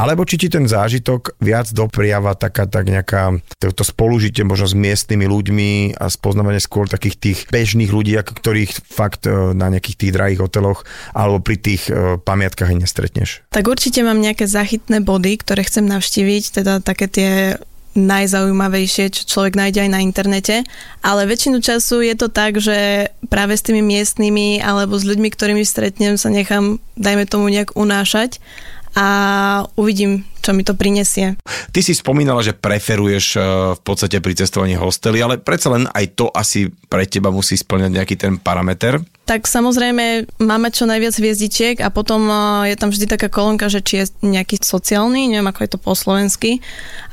Alebo 0.00 0.24
či 0.24 0.40
ti 0.40 0.48
ten 0.48 0.64
zážitok 0.64 1.36
viac 1.44 1.68
dopriava 1.76 2.32
taká 2.32 2.64
tak 2.64 2.88
nejaká 2.88 3.36
to 3.60 3.84
spolužitie 3.84 4.48
možno 4.48 4.72
s 4.72 4.72
miestnymi 4.72 5.28
ľuďmi 5.28 5.70
a 6.00 6.08
spoznávanie 6.08 6.56
skôr 6.56 6.88
takých 6.88 7.20
tých 7.20 7.38
bežných 7.52 7.92
ľudí, 7.92 8.16
ktorých 8.16 8.80
fakt 8.88 9.28
e, 9.28 9.52
na 9.52 9.68
nejakých 9.68 10.00
tých 10.00 10.14
drahých 10.16 10.40
hoteloch 10.40 10.88
alebo 11.12 11.44
pri 11.44 11.60
tých 11.60 11.92
e, 11.92 12.16
pamiatkách 12.16 12.72
nestretneš. 12.80 13.44
Tak 13.52 13.68
určite 13.68 14.00
mám 14.00 14.24
nejaké 14.24 14.48
zachytné 14.48 15.04
body, 15.04 15.36
ktoré 15.36 15.68
chcem 15.68 15.84
navštíviť, 15.84 16.64
teda 16.64 16.80
také 16.80 17.04
tie 17.04 17.30
najzaujímavejšie, 17.98 19.10
čo 19.10 19.22
človek 19.26 19.58
nájde 19.58 19.86
aj 19.86 19.90
na 19.90 20.00
internete, 20.02 20.62
ale 21.02 21.26
väčšinu 21.26 21.58
času 21.58 22.06
je 22.06 22.14
to 22.14 22.30
tak, 22.30 22.62
že 22.62 23.10
práve 23.26 23.58
s 23.58 23.66
tými 23.66 23.82
miestnymi 23.82 24.62
alebo 24.62 24.94
s 24.94 25.06
ľuďmi, 25.06 25.28
ktorými 25.30 25.66
stretnem, 25.66 26.14
sa 26.14 26.30
nechám, 26.30 26.78
dajme 26.94 27.26
tomu, 27.26 27.50
nejak 27.50 27.74
unášať 27.74 28.38
a 28.94 29.06
uvidím, 29.74 30.26
čo 30.40 30.56
mi 30.56 30.64
to 30.64 30.74
prinesie. 30.74 31.36
Ty 31.70 31.80
si 31.84 31.92
spomínala, 31.92 32.40
že 32.40 32.56
preferuješ 32.56 33.26
e, 33.36 33.40
v 33.76 33.80
podstate 33.84 34.18
pri 34.18 34.34
cestovaní 34.34 34.74
hostely, 34.74 35.20
ale 35.20 35.38
predsa 35.38 35.70
len 35.70 35.86
aj 35.92 36.04
to 36.16 36.26
asi 36.32 36.72
pre 36.88 37.04
teba 37.04 37.28
musí 37.28 37.54
splňať 37.54 37.90
nejaký 37.94 38.16
ten 38.16 38.34
parameter. 38.40 38.98
Tak 39.28 39.46
samozrejme 39.46 40.26
máme 40.42 40.74
čo 40.74 40.90
najviac 40.90 41.14
hviezdičiek 41.14 41.76
a 41.84 41.92
potom 41.94 42.26
e, 42.26 42.34
je 42.74 42.76
tam 42.80 42.90
vždy 42.90 43.06
taká 43.06 43.28
kolónka, 43.30 43.70
že 43.70 43.84
či 43.84 44.02
je 44.02 44.06
nejaký 44.26 44.58
sociálny, 44.58 45.30
neviem 45.30 45.46
ako 45.46 45.60
je 45.62 45.70
to 45.70 45.78
po 45.78 45.92
slovensky, 45.94 46.58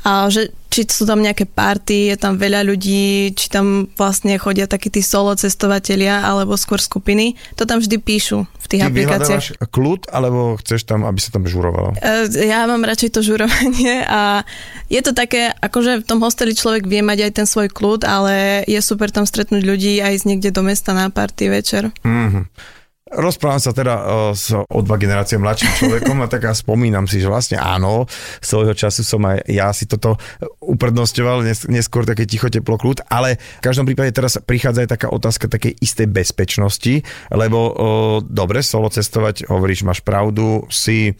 a 0.02 0.26
že 0.32 0.50
či 0.68 0.84
sú 0.84 1.08
tam 1.08 1.24
nejaké 1.24 1.48
party, 1.48 2.12
je 2.12 2.16
tam 2.20 2.36
veľa 2.36 2.60
ľudí, 2.60 3.32
či 3.32 3.48
tam 3.48 3.88
vlastne 3.96 4.36
chodia 4.36 4.68
takí 4.68 4.92
tí 4.92 5.00
solo 5.00 5.32
cestovatelia 5.32 6.20
alebo 6.20 6.60
skôr 6.60 6.76
skupiny. 6.76 7.40
To 7.56 7.64
tam 7.64 7.80
vždy 7.80 7.96
píšu 7.96 8.44
v 8.44 8.66
tých 8.68 8.84
Ty 8.84 8.92
aplikáciách. 8.92 9.64
kľud 9.64 10.12
alebo 10.12 10.60
chceš 10.60 10.84
tam, 10.84 11.08
aby 11.08 11.18
sa 11.18 11.32
tam 11.32 11.48
žurovalo? 11.48 11.96
E, 11.96 12.28
ja 12.44 12.68
mám 12.68 12.84
radšej 12.84 13.16
to 13.16 13.17
žurovanie 13.20 14.04
a 14.06 14.42
je 14.88 15.00
to 15.04 15.12
také, 15.12 15.52
akože 15.58 16.02
v 16.02 16.06
tom 16.08 16.18
hosteli 16.24 16.56
človek 16.56 16.88
vie 16.88 17.04
mať 17.04 17.28
aj 17.28 17.32
ten 17.42 17.46
svoj 17.46 17.68
kľud, 17.68 18.08
ale 18.08 18.64
je 18.64 18.80
super 18.80 19.12
tam 19.12 19.28
stretnúť 19.28 19.62
ľudí 19.64 20.00
aj 20.00 20.22
ísť 20.22 20.26
niekde 20.26 20.50
do 20.52 20.64
mesta 20.64 20.96
na 20.96 21.12
party 21.12 21.52
večer. 21.52 21.92
Mm-hmm. 22.02 22.76
Rozprávam 23.08 23.56
sa 23.56 23.72
teda 23.72 23.94
s 24.36 24.52
o 24.52 24.80
dva 24.84 25.00
generácie 25.00 25.40
mladším 25.40 25.72
človekom 25.80 26.20
a 26.20 26.28
tak 26.28 26.44
ja 26.44 26.52
spomínam 26.52 27.08
si, 27.08 27.24
že 27.24 27.32
vlastne 27.32 27.56
áno, 27.56 28.04
svojho 28.44 28.76
času 28.76 29.00
som 29.00 29.24
aj 29.24 29.48
ja 29.48 29.72
si 29.72 29.88
toto 29.88 30.20
uprednostňoval, 30.60 31.40
neskôr 31.72 32.04
také 32.04 32.28
ticho, 32.28 32.52
teplo, 32.52 32.76
kľud, 32.76 33.08
ale 33.08 33.40
v 33.40 33.64
každom 33.64 33.88
prípade 33.88 34.12
teraz 34.12 34.36
prichádza 34.36 34.84
aj 34.84 34.92
taká 34.92 35.08
otázka 35.08 35.48
takej 35.48 35.80
istej 35.80 36.04
bezpečnosti, 36.12 37.00
lebo 37.32 37.58
uh, 37.58 37.72
dobre, 38.20 38.60
solo 38.60 38.92
cestovať, 38.92 39.48
hovoríš, 39.48 39.88
máš 39.88 40.04
pravdu, 40.04 40.68
si 40.68 41.16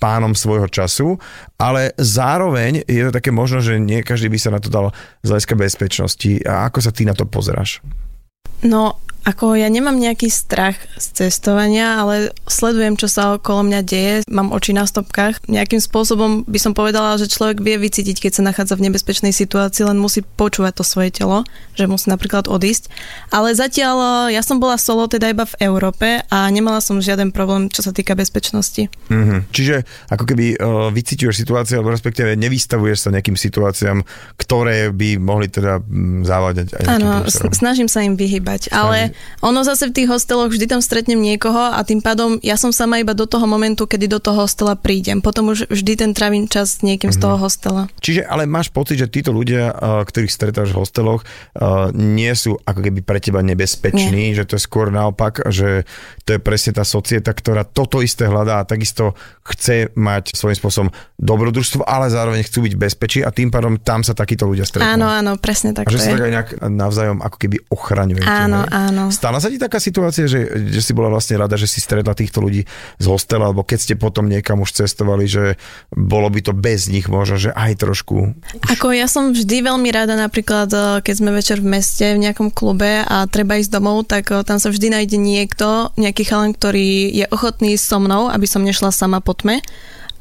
pánom 0.00 0.32
svojho 0.36 0.68
času, 0.68 1.16
ale 1.60 1.92
zároveň 1.96 2.84
je 2.84 3.02
to 3.08 3.12
také 3.12 3.32
možno, 3.32 3.60
že 3.60 3.80
nie 3.80 4.04
každý 4.04 4.28
by 4.28 4.38
sa 4.40 4.50
na 4.52 4.60
to 4.60 4.68
dal 4.68 4.92
z 5.24 5.28
hľadiska 5.28 5.54
bezpečnosti. 5.56 6.30
A 6.44 6.68
ako 6.68 6.78
sa 6.80 6.92
ty 6.92 7.04
na 7.04 7.12
to 7.12 7.28
pozeráš? 7.28 7.80
No, 8.62 8.96
ako 9.26 9.58
ja 9.58 9.66
nemám 9.66 9.98
nejaký 9.98 10.30
strach 10.30 10.78
z 10.94 11.26
cestovania, 11.26 11.98
ale 11.98 12.30
sledujem, 12.46 12.94
čo 12.94 13.10
sa 13.10 13.34
okolo 13.34 13.66
mňa 13.66 13.80
deje, 13.82 14.14
mám 14.30 14.54
oči 14.54 14.70
na 14.70 14.86
stopkách. 14.86 15.42
Nejakým 15.50 15.82
spôsobom 15.82 16.46
by 16.46 16.58
som 16.62 16.78
povedala, 16.78 17.18
že 17.18 17.26
človek 17.26 17.58
vie 17.58 17.74
vycítiť, 17.74 18.22
keď 18.22 18.32
sa 18.38 18.46
nachádza 18.46 18.78
v 18.78 18.86
nebezpečnej 18.86 19.34
situácii, 19.34 19.82
len 19.82 19.98
musí 19.98 20.22
počúvať 20.22 20.78
to 20.78 20.84
svoje 20.86 21.10
telo, 21.10 21.42
že 21.74 21.90
musí 21.90 22.06
napríklad 22.06 22.46
odísť. 22.46 22.86
Ale 23.34 23.50
zatiaľ 23.58 24.30
ja 24.30 24.46
som 24.46 24.62
bola 24.62 24.78
solo 24.78 25.10
teda 25.10 25.34
iba 25.34 25.42
v 25.42 25.58
Európe 25.58 26.22
a 26.30 26.46
nemala 26.54 26.78
som 26.78 27.02
žiaden 27.02 27.34
problém, 27.34 27.66
čo 27.66 27.82
sa 27.82 27.90
týka 27.90 28.14
bezpečnosti. 28.14 28.86
Mm-hmm. 29.10 29.50
Čiže 29.50 29.82
ako 30.06 30.22
keby 30.22 30.54
uh, 30.54 30.94
vycítiš 30.94 31.34
situáciu, 31.34 31.82
alebo 31.82 31.90
respektíve 31.90 32.38
nevystavuješ 32.38 32.98
sa 33.02 33.08
nejakým 33.10 33.34
situáciám, 33.34 34.06
ktoré 34.38 34.94
by 34.94 35.18
mohli 35.18 35.50
teda 35.50 35.82
mm, 35.82 36.22
závadať 36.22 36.66
Áno, 36.86 37.26
snažím 37.50 37.90
sa 37.90 38.06
im 38.06 38.14
vyhybať, 38.14 38.45
ale 38.70 39.12
ono 39.42 39.66
zase 39.66 39.90
v 39.90 40.02
tých 40.02 40.08
hosteloch 40.08 40.54
vždy 40.54 40.70
tam 40.70 40.80
stretnem 40.80 41.18
niekoho 41.18 41.74
a 41.74 41.82
tým 41.82 41.98
pádom 41.98 42.38
ja 42.40 42.54
som 42.54 42.70
sama 42.70 43.02
iba 43.02 43.12
do 43.12 43.26
toho 43.26 43.44
momentu, 43.50 43.90
kedy 43.90 44.06
do 44.06 44.22
toho 44.22 44.46
hostela 44.46 44.78
prídem. 44.78 45.18
Potom 45.18 45.50
už 45.50 45.66
vždy 45.66 45.92
ten 45.98 46.10
travím 46.14 46.46
čas 46.46 46.78
s 46.78 46.86
niekým 46.86 47.10
mm-hmm. 47.10 47.20
z 47.20 47.24
toho 47.24 47.36
mhm. 47.36 47.42
hostela. 47.42 47.82
Čiže 47.98 48.22
ale 48.26 48.46
máš 48.46 48.70
pocit, 48.70 49.02
že 49.02 49.10
títo 49.10 49.34
ľudia, 49.34 49.74
ktorých 50.06 50.32
stretáš 50.32 50.70
v 50.70 50.80
hosteloch, 50.80 51.22
nie 51.96 52.32
sú 52.38 52.58
ako 52.62 52.80
keby 52.80 53.00
pre 53.02 53.18
teba 53.18 53.42
nebezpeční, 53.42 54.32
nie. 54.32 54.36
že 54.36 54.46
to 54.46 54.56
je 54.58 54.62
skôr 54.62 54.94
naopak, 54.94 55.42
že 55.50 55.88
to 56.22 56.36
je 56.36 56.40
presne 56.40 56.76
tá 56.76 56.84
societa, 56.86 57.34
ktorá 57.34 57.66
toto 57.66 58.04
isté 58.04 58.28
hľadá 58.28 58.62
a 58.62 58.68
takisto 58.68 59.16
chce 59.46 59.94
mať 59.94 60.34
svojím 60.34 60.58
spôsobom 60.58 60.90
dobrodružstvo, 61.16 61.86
ale 61.86 62.10
zároveň 62.12 62.44
chcú 62.44 62.66
byť 62.66 62.74
bezpečí 62.74 63.20
a 63.22 63.30
tým 63.30 63.48
pádom 63.48 63.78
tam 63.80 64.02
sa 64.02 64.12
takíto 64.12 64.44
ľudia 64.44 64.66
stretnú. 64.66 64.86
Áno, 64.86 65.06
áno, 65.06 65.32
presne 65.38 65.72
tak. 65.72 65.88
A 65.88 65.90
že 65.90 66.02
sa 66.02 66.12
tak 66.14 66.26
aj 66.26 66.32
nejak 66.32 66.50
navzájom 66.66 67.18
ako 67.22 67.36
keby 67.38 67.56
ochraňujete. 67.70 68.26
Áno, 68.44 68.60
áno. 68.68 69.04
Stala 69.08 69.40
sa 69.40 69.48
ti 69.48 69.56
taká 69.56 69.80
situácia, 69.80 70.28
že, 70.28 70.68
že 70.68 70.80
si 70.84 70.92
bola 70.92 71.08
vlastne 71.08 71.40
rada, 71.40 71.56
že 71.56 71.64
si 71.64 71.80
stretla 71.80 72.12
týchto 72.12 72.44
ľudí 72.44 72.68
z 73.00 73.06
hostela, 73.08 73.48
alebo 73.48 73.64
keď 73.64 73.78
ste 73.80 73.94
potom 73.96 74.28
niekam 74.28 74.60
už 74.60 74.84
cestovali, 74.84 75.24
že 75.24 75.56
bolo 75.94 76.28
by 76.28 76.40
to 76.44 76.52
bez 76.52 76.92
nich 76.92 77.08
možno, 77.08 77.40
že 77.40 77.50
aj 77.56 77.80
trošku. 77.80 78.36
Ako 78.76 78.92
ja 78.92 79.08
som 79.08 79.32
vždy 79.32 79.64
veľmi 79.64 79.88
rada 79.88 80.14
napríklad, 80.14 80.68
eh, 80.70 80.84
keď 81.00 81.14
sme 81.16 81.30
večer 81.32 81.58
v 81.64 81.80
meste 81.80 82.04
v 82.12 82.22
nejakom 82.22 82.52
klube 82.52 83.02
a 83.02 83.24
treba 83.26 83.56
ísť 83.56 83.72
domov, 83.72 84.04
tak 84.06 84.28
eh, 84.30 84.44
tam 84.44 84.60
sa 84.60 84.68
vždy 84.68 84.92
nájde 84.92 85.16
niekto, 85.16 85.90
nejaký 85.96 86.28
chalan, 86.28 86.52
ktorý 86.52 87.10
je 87.10 87.26
ochotný 87.32 87.80
so 87.80 87.96
mnou, 87.96 88.28
aby 88.28 88.44
som 88.44 88.60
nešla 88.62 88.92
sama 88.92 89.24
po 89.24 89.32
tme 89.32 89.64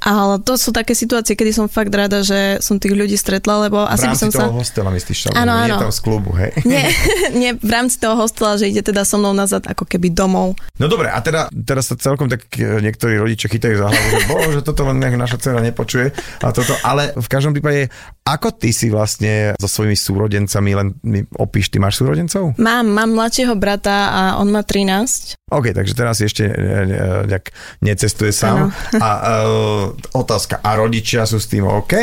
ale 0.06 0.38
to 0.38 0.54
sú 0.54 0.70
také 0.70 0.94
situácie, 0.94 1.34
kedy 1.34 1.50
som 1.50 1.66
fakt 1.66 1.90
rada, 1.90 2.22
že 2.22 2.62
som 2.62 2.78
tých 2.78 2.94
ľudí 2.94 3.18
stretla, 3.18 3.66
lebo 3.66 3.82
asi 3.82 4.06
by 4.06 4.14
som 4.14 4.30
sa... 4.30 4.46
toho 4.46 4.62
hostela 4.62 4.94
myslíš, 4.94 5.34
áno, 5.34 5.50
áno. 5.50 5.66
nie 5.66 5.82
tam 5.82 5.90
z 5.90 6.00
klubu, 6.06 6.30
hej? 6.38 6.54
Nie, 6.62 6.94
nie, 7.42 7.52
v 7.58 7.72
rámci 7.74 7.98
toho 7.98 8.14
hostela, 8.14 8.54
že 8.62 8.70
ide 8.70 8.86
teda 8.86 9.02
so 9.02 9.18
mnou 9.18 9.34
nazad 9.34 9.66
ako 9.66 9.90
keby 9.90 10.14
domov. 10.14 10.54
No 10.78 10.86
dobre, 10.86 11.10
a 11.10 11.18
teda 11.26 11.50
teraz 11.66 11.90
sa 11.90 11.98
celkom 11.98 12.30
tak 12.30 12.46
e, 12.54 12.86
niektorí 12.86 13.18
rodičia 13.18 13.50
chytajú 13.50 13.82
za 13.82 13.90
hlavu, 13.90 14.08
že 14.14 14.20
bože, 14.30 14.62
toto 14.62 14.86
len 14.86 15.02
naša 15.02 15.42
dcera 15.42 15.66
nepočuje 15.66 16.14
a 16.46 16.54
toto, 16.54 16.78
ale 16.86 17.10
v 17.18 17.26
každom 17.26 17.58
prípade, 17.58 17.90
ako 18.26 18.58
ty 18.58 18.74
si 18.74 18.90
vlastne 18.90 19.54
so 19.62 19.70
svojimi 19.70 19.94
súrodencami, 19.94 20.74
len 20.74 20.98
mi 21.06 21.22
opíš, 21.38 21.70
ty 21.70 21.78
máš 21.78 22.02
súrodencov? 22.02 22.58
Mám, 22.58 22.90
mám 22.90 23.14
mladšieho 23.14 23.54
brata 23.54 24.10
a 24.10 24.22
on 24.42 24.50
má 24.50 24.66
13. 24.66 25.38
OK, 25.54 25.70
takže 25.78 25.94
teraz 25.94 26.18
ešte 26.26 26.50
nejak 27.30 27.54
necestuje 27.86 28.34
sám. 28.34 28.74
Ano. 28.74 28.98
A 29.06 29.10
uh, 29.46 29.86
otázka, 30.18 30.58
a 30.58 30.74
rodičia 30.74 31.30
sú 31.30 31.38
s 31.38 31.46
tým 31.46 31.70
OK? 31.70 31.94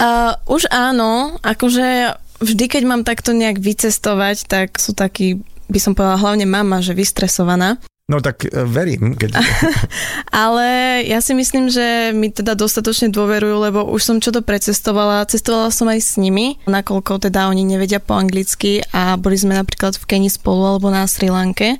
Uh, 0.00 0.32
už 0.48 0.72
áno, 0.72 1.36
akože 1.44 2.16
vždy, 2.40 2.64
keď 2.64 2.82
mám 2.88 3.02
takto 3.04 3.36
nejak 3.36 3.60
vycestovať, 3.60 4.48
tak 4.48 4.80
sú 4.80 4.96
takí, 4.96 5.44
by 5.68 5.76
som 5.76 5.92
povedala, 5.92 6.24
hlavne 6.24 6.48
mama, 6.48 6.80
že 6.80 6.96
vystresovaná. 6.96 7.76
No 8.10 8.18
tak 8.18 8.42
uh, 8.42 8.66
verím. 8.66 9.14
Keď... 9.14 9.38
Ale 10.44 11.00
ja 11.06 11.22
si 11.22 11.32
myslím, 11.38 11.70
že 11.70 12.10
mi 12.10 12.34
teda 12.34 12.58
dostatočne 12.58 13.14
dôverujú, 13.14 13.56
lebo 13.70 13.86
už 13.86 14.02
som 14.02 14.16
čo 14.18 14.34
to 14.34 14.42
precestovala. 14.42 15.30
Cestovala 15.30 15.70
som 15.70 15.86
aj 15.86 16.00
s 16.02 16.12
nimi, 16.18 16.58
nakoľko 16.66 17.30
teda 17.30 17.46
oni 17.46 17.62
nevedia 17.62 18.02
po 18.02 18.18
anglicky 18.18 18.82
a 18.90 19.14
boli 19.14 19.38
sme 19.38 19.54
napríklad 19.54 19.94
v 19.94 20.04
Keni 20.10 20.26
spolu 20.26 20.74
alebo 20.74 20.90
na 20.90 21.06
Sri 21.06 21.30
Lanke. 21.30 21.78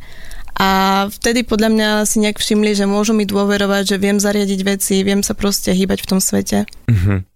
A 0.61 1.09
vtedy 1.09 1.41
podľa 1.43 1.73
mňa 1.73 1.89
si 2.05 2.21
nejak 2.21 2.37
všimli, 2.37 2.77
že 2.77 2.85
môžu 2.85 3.17
mi 3.17 3.25
dôverovať, 3.25 3.97
že 3.97 3.97
viem 3.97 4.21
zariadiť 4.21 4.61
veci, 4.61 5.01
viem 5.01 5.25
sa 5.25 5.33
proste 5.33 5.73
hýbať 5.73 6.05
v 6.05 6.09
tom 6.09 6.21
svete. 6.21 6.69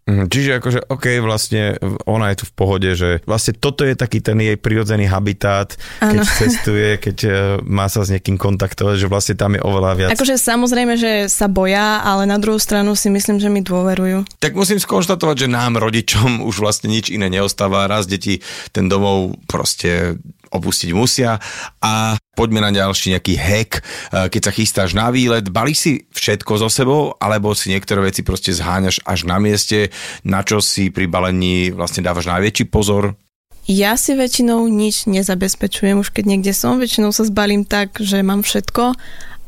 Uh-huh. 0.05 0.29
Čiže 0.29 0.61
akože, 0.61 0.81
OK, 0.93 1.07
vlastne 1.25 1.81
ona 2.05 2.29
je 2.29 2.43
tu 2.43 2.45
v 2.45 2.53
pohode, 2.53 2.91
že 2.93 3.25
vlastne 3.25 3.57
toto 3.57 3.89
je 3.89 3.97
taký 3.97 4.21
ten 4.21 4.37
jej 4.37 4.61
prirodzený 4.61 5.09
habitát, 5.09 5.73
keď 5.97 6.21
ano. 6.21 6.29
cestuje, 6.29 6.89
keď 7.01 7.17
e, 7.25 7.31
má 7.65 7.89
sa 7.89 8.05
s 8.05 8.13
niekým 8.13 8.37
kontaktovať, 8.37 9.01
že 9.01 9.09
vlastne 9.09 9.35
tam 9.41 9.57
je 9.57 9.65
oveľa 9.65 9.93
viac. 9.97 10.11
Akože 10.13 10.37
samozrejme, 10.37 11.01
že 11.01 11.33
sa 11.33 11.49
boja, 11.49 12.05
ale 12.05 12.29
na 12.29 12.37
druhú 12.37 12.61
stranu 12.61 12.93
si 12.93 13.09
myslím, 13.09 13.41
že 13.41 13.49
mi 13.49 13.65
dôverujú. 13.65 14.29
Tak 14.45 14.53
musím 14.53 14.77
skonštatovať, 14.77 15.49
že 15.49 15.49
nám, 15.49 15.81
rodičom, 15.81 16.45
už 16.45 16.61
vlastne 16.61 16.93
nič 16.93 17.09
iné 17.09 17.33
neostáva. 17.33 17.89
Raz 17.89 18.05
deti 18.05 18.45
ten 18.77 18.93
domov 18.93 19.41
proste 19.49 20.21
opustiť 20.55 20.95
musia. 20.95 21.43
A 21.83 22.15
poďme 22.39 22.63
na 22.63 22.71
ďalší 22.71 23.19
nejaký 23.19 23.35
hack, 23.35 23.71
e, 23.79 24.31
keď 24.31 24.41
sa 24.47 24.53
chystáš 24.55 24.91
na 24.95 25.11
výlet, 25.11 25.51
bali 25.51 25.75
si 25.75 26.07
všetko 26.15 26.63
so 26.63 26.71
sebou, 26.71 27.19
alebo 27.19 27.53
si 27.59 27.75
niektoré 27.75 28.07
veci 28.07 28.23
proste 28.23 28.55
zháňaš 28.55 29.03
až 29.03 29.27
na 29.27 29.43
mieste, 29.43 29.91
na 30.23 30.47
čo 30.47 30.63
si 30.63 30.95
pri 30.95 31.11
balení 31.11 31.75
vlastne 31.75 32.07
dávaš 32.07 32.31
najväčší 32.31 32.71
pozor? 32.71 33.19
Ja 33.65 33.97
si 33.97 34.13
väčšinou 34.13 34.69
nič 34.69 35.09
nezabezpečujem, 35.09 36.05
už 36.05 36.13
keď 36.13 36.25
niekde 36.37 36.53
som, 36.53 36.77
väčšinou 36.77 37.17
sa 37.17 37.25
zbalím 37.25 37.65
tak, 37.65 37.97
že 37.97 38.21
mám 38.21 38.45
všetko. 38.45 38.93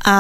A 0.09 0.19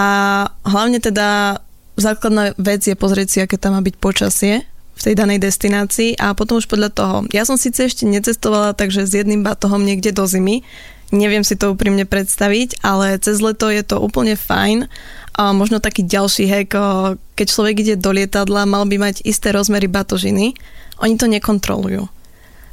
hlavne 0.68 1.00
teda 1.00 1.60
základná 1.96 2.52
vec 2.60 2.84
je 2.84 2.92
pozrieť 2.92 3.28
si, 3.32 3.38
aké 3.40 3.56
tam 3.56 3.72
má 3.72 3.80
byť 3.80 3.96
počasie, 3.96 4.68
v 4.96 5.04
tej 5.04 5.14
danej 5.14 5.44
destinácii 5.44 6.16
a 6.16 6.32
potom 6.32 6.56
už 6.56 6.66
podľa 6.66 6.90
toho. 6.90 7.16
Ja 7.36 7.44
som 7.44 7.60
síce 7.60 7.84
ešte 7.84 8.08
necestovala, 8.08 8.72
takže 8.72 9.04
s 9.04 9.12
jedným 9.12 9.44
batohom 9.44 9.84
niekde 9.84 10.16
do 10.16 10.24
zimy. 10.24 10.64
Neviem 11.12 11.44
si 11.44 11.54
to 11.54 11.76
úprimne 11.76 12.08
predstaviť, 12.08 12.82
ale 12.82 13.20
cez 13.22 13.38
leto 13.38 13.70
je 13.70 13.84
to 13.84 14.00
úplne 14.00 14.34
fajn. 14.34 14.88
A 15.36 15.52
možno 15.52 15.84
taký 15.84 16.00
ďalší 16.00 16.48
hack, 16.48 16.72
keď 17.36 17.46
človek 17.46 17.76
ide 17.84 17.94
do 18.00 18.08
lietadla, 18.10 18.64
mal 18.64 18.88
by 18.88 18.96
mať 18.96 19.20
isté 19.28 19.52
rozmery 19.52 19.84
batožiny. 19.84 20.56
Oni 21.04 21.14
to 21.20 21.28
nekontrolujú. 21.28 22.08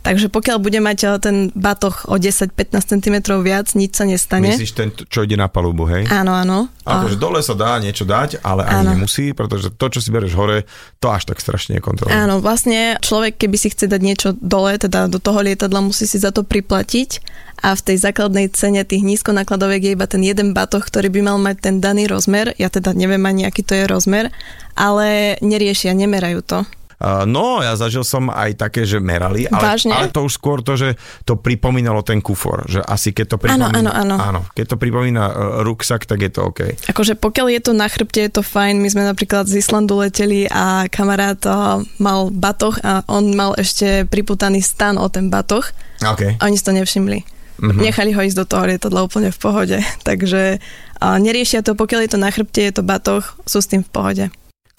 Takže 0.03 0.27
pokiaľ 0.27 0.57
bude 0.60 0.83
mať 0.83 1.00
eh, 1.07 1.12
ten 1.24 1.36
batoh 1.55 1.95
o 2.12 2.19
10-15 2.19 2.75
cm 2.75 3.15
viac, 3.39 3.72
nič 3.74 3.95
sa 3.95 4.03
nestane. 4.03 4.51
Myslíš 4.51 4.75
ten, 4.75 4.91
čo 4.91 5.24
ide 5.24 5.39
na 5.39 5.48
palubu, 5.48 5.88
hej? 5.88 6.03
Áno, 6.12 6.36
áno. 6.36 6.67
Akože 6.83 7.15
dole 7.15 7.39
sa 7.39 7.55
dá 7.55 7.79
niečo 7.79 8.03
dať, 8.03 8.43
ale 8.43 8.67
ani 8.67 8.91
áno. 8.91 9.00
nemusí, 9.00 9.31
pretože 9.31 9.72
to, 9.72 9.86
čo 9.88 10.03
si 10.03 10.12
bereš 10.12 10.36
hore, 10.36 10.67
to 11.00 11.07
až 11.07 11.31
tak 11.31 11.39
strašne 11.39 11.79
nekontroluje. 11.79 12.12
Áno, 12.12 12.43
vlastne 12.43 13.00
človek, 13.00 13.39
keby 13.39 13.55
si 13.55 13.72
chce 13.72 13.88
dať 13.88 14.01
niečo 14.03 14.29
dole, 14.36 14.75
teda 14.75 15.07
do 15.07 15.24
toho 15.24 15.39
lietadla, 15.39 15.79
musí 15.79 16.03
si 16.03 16.19
za 16.19 16.36
to 16.36 16.43
priplatiť 16.43 17.24
a 17.63 17.72
v 17.72 17.81
tej 17.88 17.98
základnej 18.03 18.51
cene 18.51 18.83
tých 18.83 19.07
nízkonakladoviek 19.07 19.88
je 19.88 19.95
iba 19.95 20.03
ten 20.03 20.19
jeden 20.19 20.51
batoh, 20.51 20.83
ktorý 20.83 21.07
by 21.07 21.22
mal 21.24 21.39
mať 21.39 21.63
ten 21.63 21.75
daný 21.79 22.12
rozmer. 22.12 22.51
Ja 22.60 22.67
teda 22.67 22.91
neviem 22.91 23.24
ani, 23.24 23.48
aký 23.48 23.63
to 23.63 23.72
je 23.72 23.88
rozmer, 23.88 24.36
ale 24.75 25.39
neriešia, 25.39 25.95
nemerajú 25.95 26.43
to. 26.43 26.67
No, 27.03 27.60
ja 27.60 27.75
zažil 27.75 28.07
som 28.07 28.31
aj 28.31 28.55
také, 28.55 28.88
že 28.88 29.03
merali, 29.03 29.43
ale, 29.51 29.75
ale 29.91 30.07
to 30.07 30.24
už 30.24 30.39
skôr 30.39 30.63
to, 30.63 30.79
že 30.79 30.95
to 31.27 31.36
pripomínalo 31.36 32.00
ten 32.00 32.24
kufor, 32.24 32.63
že 32.63 32.79
asi 32.79 33.12
keď 33.12 33.36
to 33.36 33.38
pripomína, 33.43 33.75
áno, 33.75 33.91
áno, 33.91 34.15
áno. 34.15 34.15
áno 34.15 34.41
keď 34.55 34.65
to 34.72 34.75
pripomína 34.79 35.24
uh, 35.27 35.33
ruksak, 35.67 36.07
tak 36.07 36.24
je 36.24 36.31
to 36.31 36.48
OK. 36.48 36.60
Akože 36.88 37.19
pokiaľ 37.19 37.48
je 37.60 37.62
to 37.67 37.72
na 37.75 37.91
chrbte, 37.91 38.24
je 38.24 38.31
to 38.31 38.39
fajn. 38.39 38.79
My 38.79 38.88
sme 38.88 39.03
napríklad 39.03 39.51
z 39.51 39.60
Islandu 39.60 40.00
leteli 40.00 40.48
a 40.48 40.88
kamarát 40.88 41.39
uh, 41.43 41.83
mal 42.00 42.31
batoh 42.31 42.79
a 42.79 43.03
on 43.12 43.36
mal 43.36 43.51
ešte 43.60 44.07
priputaný 44.07 44.63
stan 44.63 44.95
o 44.95 45.12
ten 45.12 45.27
batoh. 45.27 45.67
Okay. 46.00 46.39
A 46.39 46.48
oni 46.48 46.55
si 46.55 46.63
to 46.63 46.72
nevšimli. 46.72 47.19
Mm-hmm. 47.60 47.79
Nechali 47.79 48.12
ho 48.15 48.22
ísť 48.24 48.38
do 48.43 48.45
toho 48.50 48.63
lietadla 48.65 49.05
úplne 49.05 49.29
v 49.29 49.39
pohode. 49.39 49.77
Takže 50.07 50.57
uh, 50.57 51.17
neriešia 51.19 51.65
to, 51.65 51.75
pokiaľ 51.75 52.07
je 52.07 52.12
to 52.15 52.19
na 52.22 52.29
chrbte, 52.31 52.63
je 52.63 52.74
to 52.74 52.83
batoh, 52.83 53.24
sú 53.43 53.60
s 53.60 53.67
tým 53.67 53.83
v 53.83 53.91
pohode. 53.91 54.25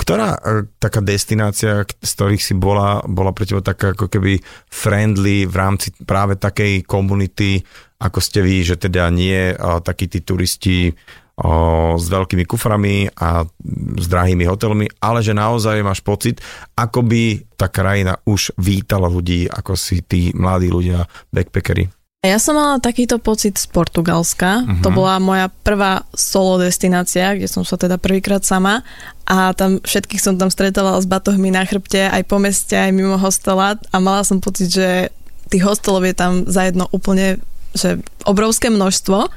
Ktorá 0.05 0.37
e, 0.37 0.69
taká 0.77 1.01
destinácia, 1.01 1.89
z 1.89 2.11
ktorých 2.13 2.43
si 2.45 2.53
bola, 2.53 3.01
bola 3.09 3.33
pre 3.33 3.49
teba 3.49 3.65
taká 3.65 3.97
ako 3.97 4.13
keby 4.13 4.37
friendly 4.69 5.49
v 5.49 5.55
rámci 5.57 5.97
práve 6.05 6.37
takej 6.37 6.85
komunity, 6.85 7.65
ako 7.97 8.21
ste 8.21 8.45
vy, 8.45 8.61
že 8.61 8.77
teda 8.77 9.09
nie 9.09 9.57
takí 9.57 10.13
tí 10.13 10.21
turisti 10.21 10.93
o, 11.41 11.97
s 11.97 12.07
veľkými 12.13 12.45
kuframi 12.45 13.09
a 13.17 13.49
s 13.97 14.07
drahými 14.07 14.45
hotelmi, 14.45 14.87
ale 15.01 15.25
že 15.25 15.33
naozaj 15.33 15.81
máš 15.81 16.05
pocit, 16.05 16.45
ako 16.77 17.01
by 17.01 17.57
tá 17.57 17.73
krajina 17.73 18.21
už 18.29 18.53
vítala 18.61 19.09
ľudí, 19.09 19.49
ako 19.49 19.73
si 19.73 20.05
tí 20.05 20.37
mladí 20.37 20.69
ľudia, 20.69 21.09
backpackery. 21.33 22.04
Ja 22.25 22.41
som 22.41 22.57
mala 22.57 22.81
takýto 22.81 23.21
pocit 23.21 23.61
z 23.61 23.69
Portugalska. 23.69 24.65
Uh-huh. 24.65 24.81
To 24.81 24.89
Mhm. 24.89 24.97
bola 24.97 25.21
moja 25.21 25.47
prvá 25.53 26.09
solo 26.17 26.57
destinácia, 26.57 27.37
kde 27.37 27.45
som 27.45 27.69
sa 27.69 27.77
teda 27.77 28.01
prvýkrát 28.01 28.41
sama 28.41 28.81
a 29.29 29.53
tam 29.53 29.77
všetkých 29.85 30.25
som 30.25 30.41
tam 30.41 30.49
stretávala 30.49 30.97
s 31.01 31.07
batohmi 31.07 31.53
na 31.53 31.69
chrbte, 31.69 32.09
aj 32.09 32.25
po 32.25 32.41
meste, 32.41 32.73
aj 32.73 32.97
mimo 32.97 33.21
hostela 33.21 33.77
a 33.77 33.97
mala 34.01 34.25
som 34.25 34.41
pocit, 34.41 34.73
že 34.73 35.13
tých 35.53 35.65
hostelov 35.69 36.09
je 36.09 36.17
tam 36.17 36.33
zajedno 36.49 36.89
úplne 36.91 37.37
že 37.75 37.99
obrovské 38.25 38.71
množstvo 38.71 39.29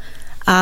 a 0.48 0.58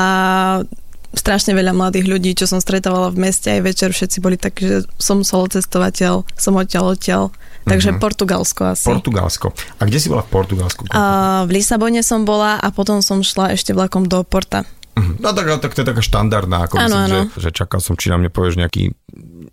strašne 1.14 1.52
veľa 1.56 1.76
mladých 1.76 2.08
ľudí, 2.08 2.32
čo 2.36 2.48
som 2.48 2.60
stretávala 2.60 3.12
v 3.12 3.28
meste 3.28 3.52
aj 3.52 3.62
večer, 3.64 3.90
všetci 3.92 4.18
boli 4.20 4.36
takí, 4.36 4.68
že 4.68 4.78
som 4.96 5.24
solo 5.24 5.48
cestovateľ, 5.52 6.24
som 6.36 6.56
odtiaľ 6.56 6.96
odtiaľ. 6.96 7.36
Takže 7.66 7.92
Mhm. 7.92 8.00
Portugalsko 8.00 8.62
asi. 8.72 8.86
Portugalsko. 8.86 9.48
A 9.82 9.90
kde 9.90 9.98
si 9.98 10.08
bola 10.08 10.22
v 10.22 10.30
Portugalsku? 10.30 10.86
A 10.94 11.02
v 11.50 11.58
Lisabone 11.58 12.06
som 12.06 12.22
bola 12.22 12.62
a 12.62 12.70
potom 12.70 13.02
som 13.02 13.26
šla 13.26 13.58
ešte 13.58 13.74
vlakom 13.74 14.06
do 14.06 14.22
Porta. 14.22 14.70
Mhm. 14.96 15.20
No 15.20 15.34
tak, 15.34 15.50
tak 15.60 15.74
to 15.74 15.82
je 15.82 15.88
taká 15.92 16.00
štandardná, 16.00 16.70
ako 16.70 16.80
Áno, 16.80 16.96
myslím, 16.96 17.04
áno. 17.04 17.20
Že, 17.36 17.42
že 17.42 17.50
čakal 17.52 17.80
som, 17.84 18.00
či 18.00 18.08
na 18.08 18.16
mne 18.16 18.32
povieš 18.32 18.56
nejaký, 18.56 18.96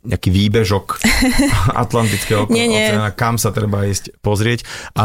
nejaký 0.02 0.28
výbežok 0.28 0.98
Atlantického 1.74 2.46
Nie, 2.48 2.66
nie. 2.66 2.78
oceána, 2.82 3.10
kam 3.10 3.36
sa 3.36 3.48
treba 3.48 3.84
ísť 3.84 4.18
pozrieť. 4.18 4.66
A 4.92 5.04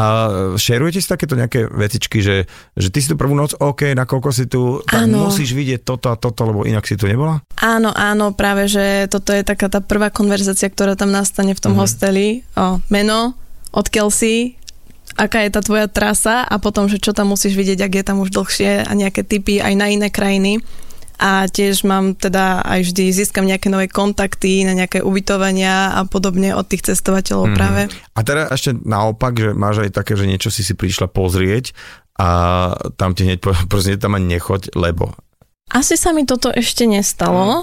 šerujete 0.56 0.98
si 0.98 1.08
takéto 1.08 1.34
nejaké 1.34 1.66
vecičky, 1.66 2.20
že, 2.20 2.50
že 2.74 2.88
ty 2.90 3.00
si 3.00 3.08
tu 3.08 3.14
prvú 3.14 3.34
noc, 3.34 3.54
OK, 3.56 3.94
nakoľko 3.94 4.30
si 4.32 4.46
tu, 4.46 4.82
tak 4.84 5.06
Áno. 5.06 5.30
musíš 5.30 5.52
vidieť 5.52 5.84
toto 5.84 6.10
a 6.10 6.16
toto, 6.16 6.44
lebo 6.44 6.64
inak 6.64 6.84
si 6.84 6.94
tu 6.94 7.06
nebola? 7.06 7.46
Áno, 7.56 7.90
áno, 7.90 8.32
práve, 8.32 8.66
že 8.66 8.84
toto 9.08 9.30
je 9.30 9.42
taká 9.42 9.68
tá 9.68 9.80
prvá 9.80 10.10
konverzácia, 10.10 10.66
ktorá 10.66 10.94
tam 10.94 11.10
nastane 11.10 11.52
v 11.52 11.62
tom 11.62 11.74
Mhm. 11.74 11.80
hosteli. 11.80 12.28
O, 12.54 12.82
meno, 12.88 13.38
odkiaľ 13.70 14.10
si, 14.10 14.58
aká 15.14 15.42
je 15.42 15.52
tá 15.52 15.62
tvoja 15.62 15.86
trasa 15.86 16.42
a 16.42 16.58
potom, 16.58 16.86
že 16.86 16.98
čo 16.98 17.14
tam 17.14 17.30
musíš 17.30 17.54
vidieť, 17.54 17.80
ak 17.80 17.94
je 17.94 18.04
tam 18.04 18.18
už 18.20 18.30
dlhšie 18.30 18.82
a 18.82 18.92
nejaké 18.92 19.22
typy 19.22 19.58
aj 19.58 19.74
na 19.74 19.88
iné 19.88 20.10
krajiny. 20.10 20.62
A 21.18 21.46
tiež 21.46 21.82
mám 21.82 22.14
teda 22.14 22.62
aj 22.62 22.94
vždy 22.94 23.10
získam 23.10 23.44
nejaké 23.44 23.68
nové 23.68 23.90
kontakty 23.90 24.62
na 24.62 24.74
nejaké 24.74 25.02
ubytovania 25.02 25.98
a 25.98 26.06
podobne 26.06 26.54
od 26.54 26.66
tých 26.66 26.86
cestovateľov 26.86 27.52
Mhm. 27.52 27.56
práve. 27.58 27.82
A 28.14 28.20
teda 28.22 28.50
ešte 28.50 28.78
naopak, 28.78 29.34
že 29.34 29.50
máš 29.52 29.82
aj 29.84 29.98
také, 29.98 30.14
že 30.14 30.30
niečo 30.30 30.54
si 30.54 30.62
si 30.62 30.78
prišla 30.78 31.10
pozrieť 31.10 31.74
a 32.18 32.30
tam 32.98 33.14
ti 33.14 33.26
hneď 33.26 33.42
proste 33.70 33.98
tam 33.98 34.14
ani 34.14 34.38
nechoď, 34.38 34.74
lebo 34.74 35.18
Asi 35.68 36.00
sa 36.00 36.16
mi 36.16 36.24
toto 36.24 36.48
ešte 36.48 36.88
nestalo. 36.88 37.60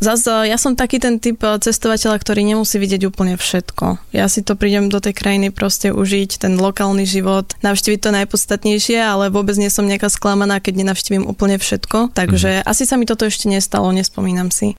Zase 0.00 0.48
ja 0.48 0.56
som 0.56 0.72
taký 0.72 0.96
ten 0.96 1.20
typ 1.20 1.44
eh, 1.44 1.60
cestovateľa, 1.60 2.16
ktorý 2.16 2.40
nemusí 2.42 2.80
vidieť 2.80 3.04
úplne 3.04 3.36
všetko. 3.36 4.16
Ja 4.16 4.26
si 4.32 4.40
to 4.40 4.56
prídem 4.56 4.88
do 4.88 4.98
tej 4.98 5.12
krajiny 5.12 5.52
proste 5.52 5.92
užiť, 5.92 6.40
ten 6.40 6.56
lokálny 6.56 7.04
život, 7.04 7.52
navštíviť 7.60 8.00
to 8.00 8.10
najpodstatnejšie, 8.16 8.96
ale 8.96 9.28
vôbec 9.28 9.54
nie 9.60 9.68
som 9.68 9.84
nejaká 9.84 10.08
sklamaná, 10.08 10.58
keď 10.58 10.82
nenavštívim 10.82 11.28
úplne 11.28 11.60
všetko. 11.60 12.16
Takže 12.16 12.64
asi 12.64 12.88
sa 12.88 12.96
mi 12.96 13.04
toto 13.04 13.28
ešte 13.28 13.46
nestalo, 13.52 13.92
nespomínam 13.92 14.48
si. 14.48 14.74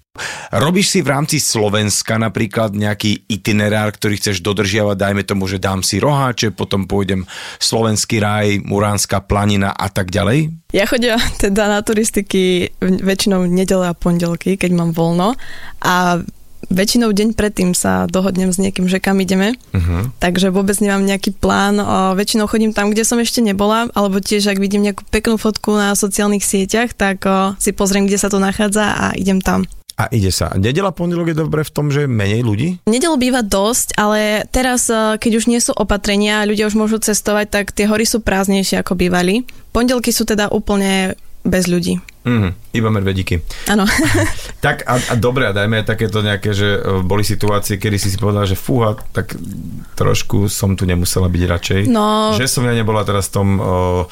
Robíš 0.52 0.92
si 0.92 1.00
v 1.00 1.16
rámci 1.16 1.40
Slovenska 1.40 2.20
napríklad 2.20 2.76
nejaký 2.76 3.24
itinerár, 3.32 3.96
ktorý 3.96 4.20
chceš 4.20 4.44
dodržiavať, 4.44 5.00
dajme 5.00 5.24
tomu, 5.24 5.48
že 5.48 5.64
dám 5.64 5.80
si 5.80 6.04
roháče, 6.04 6.52
potom 6.52 6.84
pôjdem 6.84 7.24
Slovenský 7.56 8.20
raj, 8.20 8.60
Muránska 8.68 9.24
planina 9.24 9.72
a 9.72 9.88
tak 9.88 10.12
ďalej? 10.12 10.52
Ja 10.76 10.84
chodím 10.84 11.16
teda 11.40 11.72
na 11.72 11.80
turistiky 11.80 12.76
väčšinou 12.84 13.48
nedele 13.48 13.88
a 13.88 13.96
pondelky, 13.96 14.60
keď 14.60 14.76
mám 14.76 14.92
voľno 14.92 15.40
a 15.80 16.20
väčšinou 16.68 17.16
deň 17.16 17.32
predtým 17.34 17.72
sa 17.72 18.06
dohodnem 18.12 18.52
s 18.52 18.60
niekým, 18.60 18.92
že 18.92 19.00
kam 19.00 19.24
ideme. 19.24 19.56
Uh-huh. 19.72 20.12
Takže 20.20 20.52
vôbec 20.54 20.78
nemám 20.78 21.04
nejaký 21.04 21.34
plán. 21.34 21.82
O, 21.82 22.14
väčšinou 22.14 22.46
chodím 22.46 22.76
tam, 22.76 22.94
kde 22.94 23.08
som 23.08 23.18
ešte 23.18 23.42
nebola, 23.42 23.90
alebo 23.98 24.22
tiež 24.22 24.52
ak 24.52 24.62
vidím 24.62 24.86
nejakú 24.86 25.08
peknú 25.10 25.42
fotku 25.42 25.74
na 25.74 25.98
sociálnych 25.98 26.46
sieťach, 26.46 26.94
tak 26.94 27.24
o, 27.26 27.58
si 27.58 27.74
pozriem, 27.74 28.06
kde 28.06 28.22
sa 28.22 28.30
to 28.30 28.38
nachádza 28.38 28.94
a 28.94 29.06
idem 29.18 29.42
tam. 29.42 29.66
A 30.02 30.10
ide 30.10 30.34
sa. 30.34 30.50
Nedela 30.58 30.90
pondelok 30.90 31.30
je 31.30 31.38
dobre 31.38 31.62
v 31.62 31.70
tom, 31.70 31.94
že 31.94 32.10
menej 32.10 32.42
ľudí? 32.42 32.82
Nedel 32.90 33.22
býva 33.22 33.46
dosť, 33.46 33.94
ale 34.02 34.50
teraz, 34.50 34.90
o, 34.90 35.14
keď 35.22 35.32
už 35.38 35.46
nie 35.46 35.62
sú 35.62 35.78
opatrenia 35.78 36.42
a 36.42 36.50
ľudia 36.50 36.66
už 36.66 36.74
môžu 36.74 36.98
cestovať, 36.98 37.46
tak 37.54 37.66
tie 37.70 37.86
hory 37.86 38.10
sú 38.10 38.18
prázdnejšie 38.26 38.82
ako 38.82 38.98
bývali. 38.98 39.46
Pondelky 39.70 40.10
sú 40.10 40.26
teda 40.26 40.50
úplne 40.50 41.14
bez 41.42 41.66
ľudí. 41.66 41.98
Uh-huh. 42.22 42.54
Iba 42.70 42.90
medvedíky. 42.90 43.42
Áno. 43.66 43.86
Tak 44.62 44.86
a, 44.86 44.94
a 44.94 45.18
dobre, 45.18 45.50
a 45.50 45.58
dajme 45.58 45.82
takéto 45.82 46.22
nejaké, 46.22 46.54
že 46.54 46.78
e, 46.78 47.02
boli 47.02 47.26
situácie, 47.26 47.82
kedy 47.82 47.98
si 47.98 48.14
si 48.14 48.22
povedal, 48.22 48.46
že 48.46 48.54
fúha, 48.54 48.94
tak 49.10 49.34
trošku 49.96 50.46
som 50.46 50.78
tu 50.78 50.86
nemusela 50.86 51.26
byť 51.26 51.44
radšej. 51.50 51.82
No, 51.90 52.38
Že 52.38 52.46
som 52.46 52.64
ja 52.64 52.78
nebola 52.78 53.02
teraz 53.02 53.26
v 53.28 53.34
tom 53.34 53.48
o, 53.56 54.06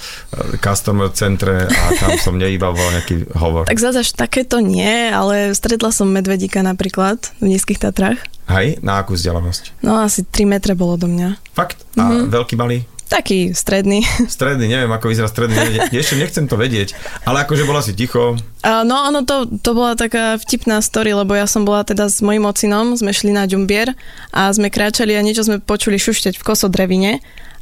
customer 0.58 1.14
centre 1.14 1.66
a 1.66 1.86
tam 1.96 2.18
som 2.18 2.34
neibavoval 2.34 2.98
nejaký 2.98 3.30
hovor. 3.38 3.70
tak 3.70 3.78
zase 3.78 4.02
až 4.02 4.18
takéto 4.18 4.58
nie, 4.58 4.90
ale 5.08 5.54
stretla 5.54 5.94
som 5.94 6.10
medvedíka 6.10 6.60
napríklad 6.60 7.30
v 7.38 7.54
Nízkych 7.54 7.78
Tatrách. 7.78 8.18
Hej, 8.50 8.82
na 8.82 8.98
akú 8.98 9.14
vzdialenosť? 9.14 9.86
No 9.86 10.02
asi 10.02 10.26
3 10.26 10.50
metre 10.50 10.74
bolo 10.74 10.98
do 10.98 11.06
mňa. 11.06 11.38
Fakt? 11.54 11.86
A 11.94 12.26
Mhm. 12.26 12.34
veľký, 12.34 12.58
malý? 12.58 12.90
Taký 13.10 13.58
stredný. 13.58 14.06
Stredný, 14.30 14.70
neviem, 14.70 14.92
ako 14.94 15.10
vyzerá 15.10 15.26
stredný. 15.26 15.58
Ešte 15.90 16.14
nechcem 16.14 16.46
to 16.46 16.54
vedieť, 16.54 16.94
ale 17.26 17.42
akože 17.42 17.66
bola 17.66 17.82
si 17.82 17.98
ticho. 17.98 18.38
A 18.62 18.86
No 18.86 19.10
ono 19.10 19.26
to, 19.26 19.50
to 19.50 19.74
bola 19.74 19.98
taká 19.98 20.38
vtipná 20.38 20.78
story, 20.86 21.18
lebo 21.18 21.34
ja 21.34 21.50
som 21.50 21.66
bola 21.66 21.82
teda 21.82 22.06
s 22.06 22.22
mojim 22.22 22.46
ocinom, 22.46 22.94
sme 22.94 23.10
šli 23.10 23.34
na 23.34 23.50
Ďumbier 23.50 23.98
a 24.30 24.54
sme 24.54 24.70
kráčali 24.70 25.18
a 25.18 25.26
niečo 25.26 25.42
sme 25.42 25.58
počuli 25.58 25.98
šušťať 25.98 26.38
v 26.38 26.46
kosodrevine 26.46 27.12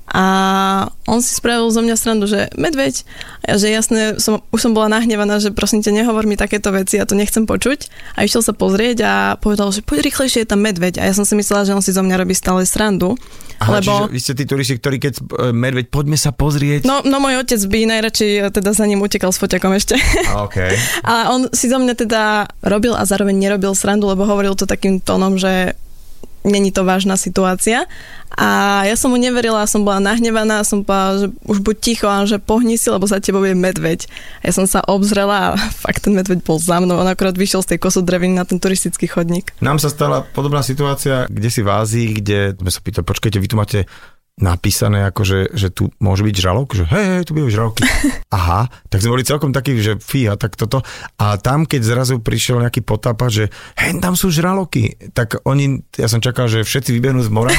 a 0.07 0.23
on 1.03 1.19
si 1.19 1.35
spravil 1.35 1.67
zo 1.67 1.83
mňa 1.83 1.95
srandu, 1.99 2.31
že 2.31 2.47
medveď, 2.55 3.03
a 3.43 3.59
že 3.59 3.67
jasne, 3.67 4.23
som, 4.23 4.39
už 4.55 4.59
som 4.63 4.71
bola 4.71 4.87
nahnevaná, 4.87 5.43
že 5.43 5.51
prosím 5.51 5.83
ťa, 5.83 6.03
nehovor 6.03 6.23
mi 6.23 6.39
takéto 6.39 6.71
veci, 6.71 6.95
ja 6.95 7.03
to 7.03 7.19
nechcem 7.19 7.43
počuť 7.43 7.91
a 8.15 8.23
išiel 8.23 8.39
sa 8.39 8.55
pozrieť 8.55 8.97
a 9.03 9.13
povedal, 9.35 9.67
že 9.75 9.83
poď 9.83 10.07
rýchlejšie, 10.07 10.47
je 10.47 10.49
tam 10.55 10.63
medveď 10.63 11.03
a 11.03 11.11
ja 11.11 11.13
som 11.15 11.27
si 11.27 11.35
myslela, 11.35 11.67
že 11.67 11.75
on 11.75 11.83
si 11.83 11.91
zo 11.91 12.03
mňa 12.07 12.23
robí 12.23 12.31
stále 12.31 12.63
srandu, 12.63 13.19
Aha, 13.57 13.81
lebo... 13.81 14.05
vy 14.07 14.19
ste 14.21 14.37
tí 14.37 14.45
turisti, 14.45 14.77
ktorí 14.77 15.01
keď 15.01 15.13
e, 15.17 15.23
medveď, 15.49 15.89
poďme 15.89 16.13
sa 16.13 16.29
pozrieť. 16.29 16.85
No, 16.85 17.01
no 17.01 17.17
môj 17.17 17.41
otec 17.41 17.57
by 17.65 17.89
najradšej 17.89 18.31
e, 18.37 18.41
teda 18.53 18.69
za 18.71 18.85
ním 18.85 19.01
utekal 19.01 19.33
s 19.33 19.41
foťakom 19.41 19.73
ešte. 19.73 19.97
A, 20.29 20.45
OK. 20.45 20.57
A 21.09 21.33
on 21.33 21.49
si 21.49 21.65
zo 21.65 21.81
mňa 21.81 21.93
teda 21.97 22.45
robil 22.61 22.93
a 22.93 23.01
zároveň 23.03 23.33
nerobil 23.33 23.73
srandu, 23.73 24.05
lebo 24.05 24.29
hovoril 24.29 24.53
to 24.53 24.69
takým 24.69 25.01
tónom, 25.01 25.41
že 25.41 25.73
není 26.47 26.71
to 26.71 26.87
vážna 26.87 27.19
situácia. 27.19 27.85
A 28.35 28.83
ja 28.83 28.99
som 28.99 29.15
mu 29.15 29.17
neverila, 29.17 29.63
som 29.65 29.87
bola 29.87 30.03
nahnevaná, 30.03 30.61
som 30.67 30.83
povedala, 30.83 31.25
že 31.25 31.27
už 31.47 31.57
buď 31.63 31.75
ticho, 31.79 32.07
a 32.11 32.27
že 32.27 32.43
pohni 32.43 32.75
si, 32.75 32.91
lebo 32.91 33.07
za 33.07 33.23
tebou 33.23 33.41
je 33.47 33.55
medveď. 33.55 34.03
Ja 34.43 34.51
som 34.51 34.67
sa 34.67 34.83
obzrela 34.83 35.55
a 35.55 35.59
fakt 35.83 36.03
ten 36.03 36.13
medveď 36.13 36.43
bol 36.43 36.59
za 36.59 36.83
mnou. 36.83 36.99
On 36.99 37.07
akorát 37.07 37.33
vyšiel 37.33 37.63
z 37.63 37.75
tej 37.75 37.79
kosodreviny 37.79 38.35
na 38.35 38.43
ten 38.43 38.59
turistický 38.59 39.07
chodník. 39.07 39.55
Nám 39.63 39.79
sa 39.79 39.87
stala 39.87 40.21
podobná 40.21 40.59
situácia, 40.61 41.25
kde 41.31 41.49
si 41.49 41.63
v 41.63 41.69
Ázii, 41.71 42.07
kde 42.19 42.59
sme 42.59 42.71
sa 42.71 42.79
pýtali, 42.83 43.05
počkajte, 43.07 43.37
vy 43.39 43.47
tu 43.47 43.55
máte 43.55 43.79
napísané, 44.37 45.09
akože, 45.09 45.57
že 45.57 45.73
tu 45.73 45.89
môže 45.97 46.21
byť 46.21 46.35
žralok, 46.37 46.77
že 46.77 46.85
hej, 46.85 47.05
hej, 47.17 47.23
tu 47.25 47.33
bývajú 47.33 47.51
žraloky. 47.57 47.81
Aha, 48.37 48.69
tak 48.87 49.01
sme 49.01 49.17
boli 49.17 49.25
celkom 49.25 49.49
takí, 49.49 49.73
že 49.81 49.97
fíha, 49.97 50.37
tak 50.37 50.53
toto. 50.53 50.85
A 51.17 51.41
tam, 51.41 51.65
keď 51.65 51.81
zrazu 51.81 52.21
prišiel 52.21 52.61
nejaký 52.61 52.85
potápa, 52.85 53.33
že 53.33 53.49
hej, 53.81 53.97
tam 53.97 54.13
sú 54.13 54.29
žraloky, 54.29 54.93
tak 55.17 55.41
oni, 55.41 55.81
ja 55.97 56.05
som 56.05 56.21
čakal, 56.21 56.45
že 56.45 56.61
všetci 56.61 56.93
vybehnú 56.93 57.25
z 57.25 57.33
mora 57.33 57.49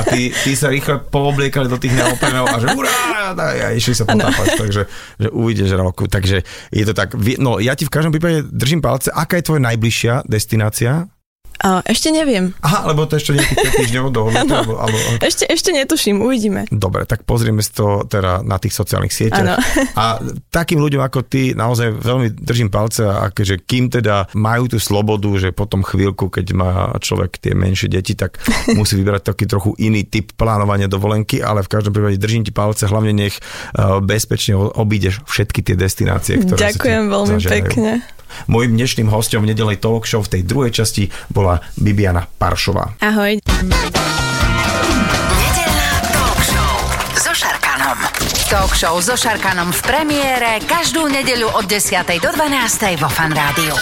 a 0.00 0.02
tí, 0.08 0.32
tí 0.32 0.56
sa 0.56 0.72
rýchle 0.72 1.04
poobliekali 1.12 1.68
do 1.68 1.76
tých 1.76 1.92
neoprenov 1.92 2.48
a 2.48 2.56
že 2.56 2.68
urá, 2.72 2.96
a 3.36 3.76
išli 3.76 3.92
sa 3.92 4.08
potápať, 4.08 4.56
takže 4.56 4.82
že 5.20 5.28
uvidíš 5.28 5.68
žraloku. 5.68 6.08
Takže 6.08 6.44
je 6.72 6.84
to 6.88 6.96
tak. 6.96 7.12
No, 7.36 7.60
ja 7.60 7.76
ti 7.76 7.84
v 7.84 7.92
každom 7.92 8.12
prípade 8.12 8.48
držím 8.48 8.80
palce. 8.80 9.12
Aká 9.12 9.36
je 9.36 9.46
tvoja 9.52 9.62
najbližšia 9.68 10.24
destinácia? 10.24 11.12
A 11.60 11.84
ešte 11.86 12.08
neviem. 12.10 12.56
Aha, 12.64 12.88
lebo 12.90 13.04
to 13.06 13.20
ešte 13.20 13.36
nejakých 13.36 13.58
5 13.76 13.80
týždňov 13.84 14.04
dohodnuté. 14.10 14.50
Alebo, 14.50 14.74
alebo, 14.80 14.96
Ešte, 15.22 15.44
ešte 15.46 15.70
netuším, 15.70 16.24
uvidíme. 16.24 16.66
Dobre, 16.72 17.06
tak 17.06 17.22
pozrieme 17.28 17.60
si 17.60 17.70
to 17.70 18.02
teda 18.08 18.42
na 18.42 18.58
tých 18.58 18.74
sociálnych 18.74 19.14
sieťach. 19.14 19.46
Áno. 19.46 19.54
A 20.02 20.18
takým 20.50 20.82
ľuďom 20.82 21.02
ako 21.04 21.22
ty 21.22 21.54
naozaj 21.54 21.94
veľmi 21.94 22.34
držím 22.34 22.72
palce 22.72 23.06
a 23.06 23.30
akože 23.30 23.62
kým 23.62 23.92
teda 23.92 24.32
majú 24.34 24.66
tú 24.66 24.78
slobodu, 24.82 25.28
že 25.38 25.54
potom 25.54 25.84
chvíľku, 25.84 26.32
keď 26.32 26.46
má 26.56 26.72
človek 26.98 27.38
tie 27.38 27.52
menšie 27.54 27.92
deti, 27.92 28.18
tak 28.18 28.42
musí 28.78 28.98
vybrať 28.98 29.22
taký 29.32 29.44
trochu 29.46 29.76
iný 29.78 30.02
typ 30.08 30.34
plánovania 30.34 30.90
dovolenky, 30.90 31.38
ale 31.44 31.62
v 31.62 31.70
každom 31.70 31.94
prípade 31.94 32.18
držím 32.18 32.42
ti 32.42 32.52
palce, 32.54 32.90
hlavne 32.90 33.14
nech 33.14 33.38
eh, 33.38 34.00
bezpečne 34.02 34.56
obídeš 34.56 35.22
všetky 35.28 35.62
tie 35.62 35.76
destinácie, 35.78 36.42
ktoré 36.42 36.72
Ďakujem 36.72 37.02
veľmi 37.08 37.34
zažerajú. 37.38 37.50
pekne. 37.54 37.92
Mojím 38.48 38.76
dnešným 38.78 39.08
hostom 39.10 39.42
v 39.44 39.54
nedelej 39.54 39.78
talk 39.78 40.04
show 40.08 40.22
v 40.24 40.38
tej 40.38 40.42
druhej 40.42 40.72
časti 40.72 41.08
bola 41.30 41.60
Bibiana 41.78 42.26
Paršová. 42.26 42.98
Ahoj. 43.02 43.38
Nedeľná 45.38 45.90
talk 46.10 46.40
show 46.42 46.74
so 47.16 47.32
Šarkanom. 47.36 47.98
Talk 48.48 48.72
show 48.76 48.94
so 49.00 49.14
Šarkanom 49.16 49.70
v 49.70 49.80
premiére 49.84 50.60
každú 50.64 51.08
nedeľu 51.08 51.52
od 51.56 51.64
10. 51.68 52.04
do 52.20 52.30
12. 52.32 53.00
vo 53.00 53.08
Fan 53.08 53.32
Rádiu. 53.32 53.76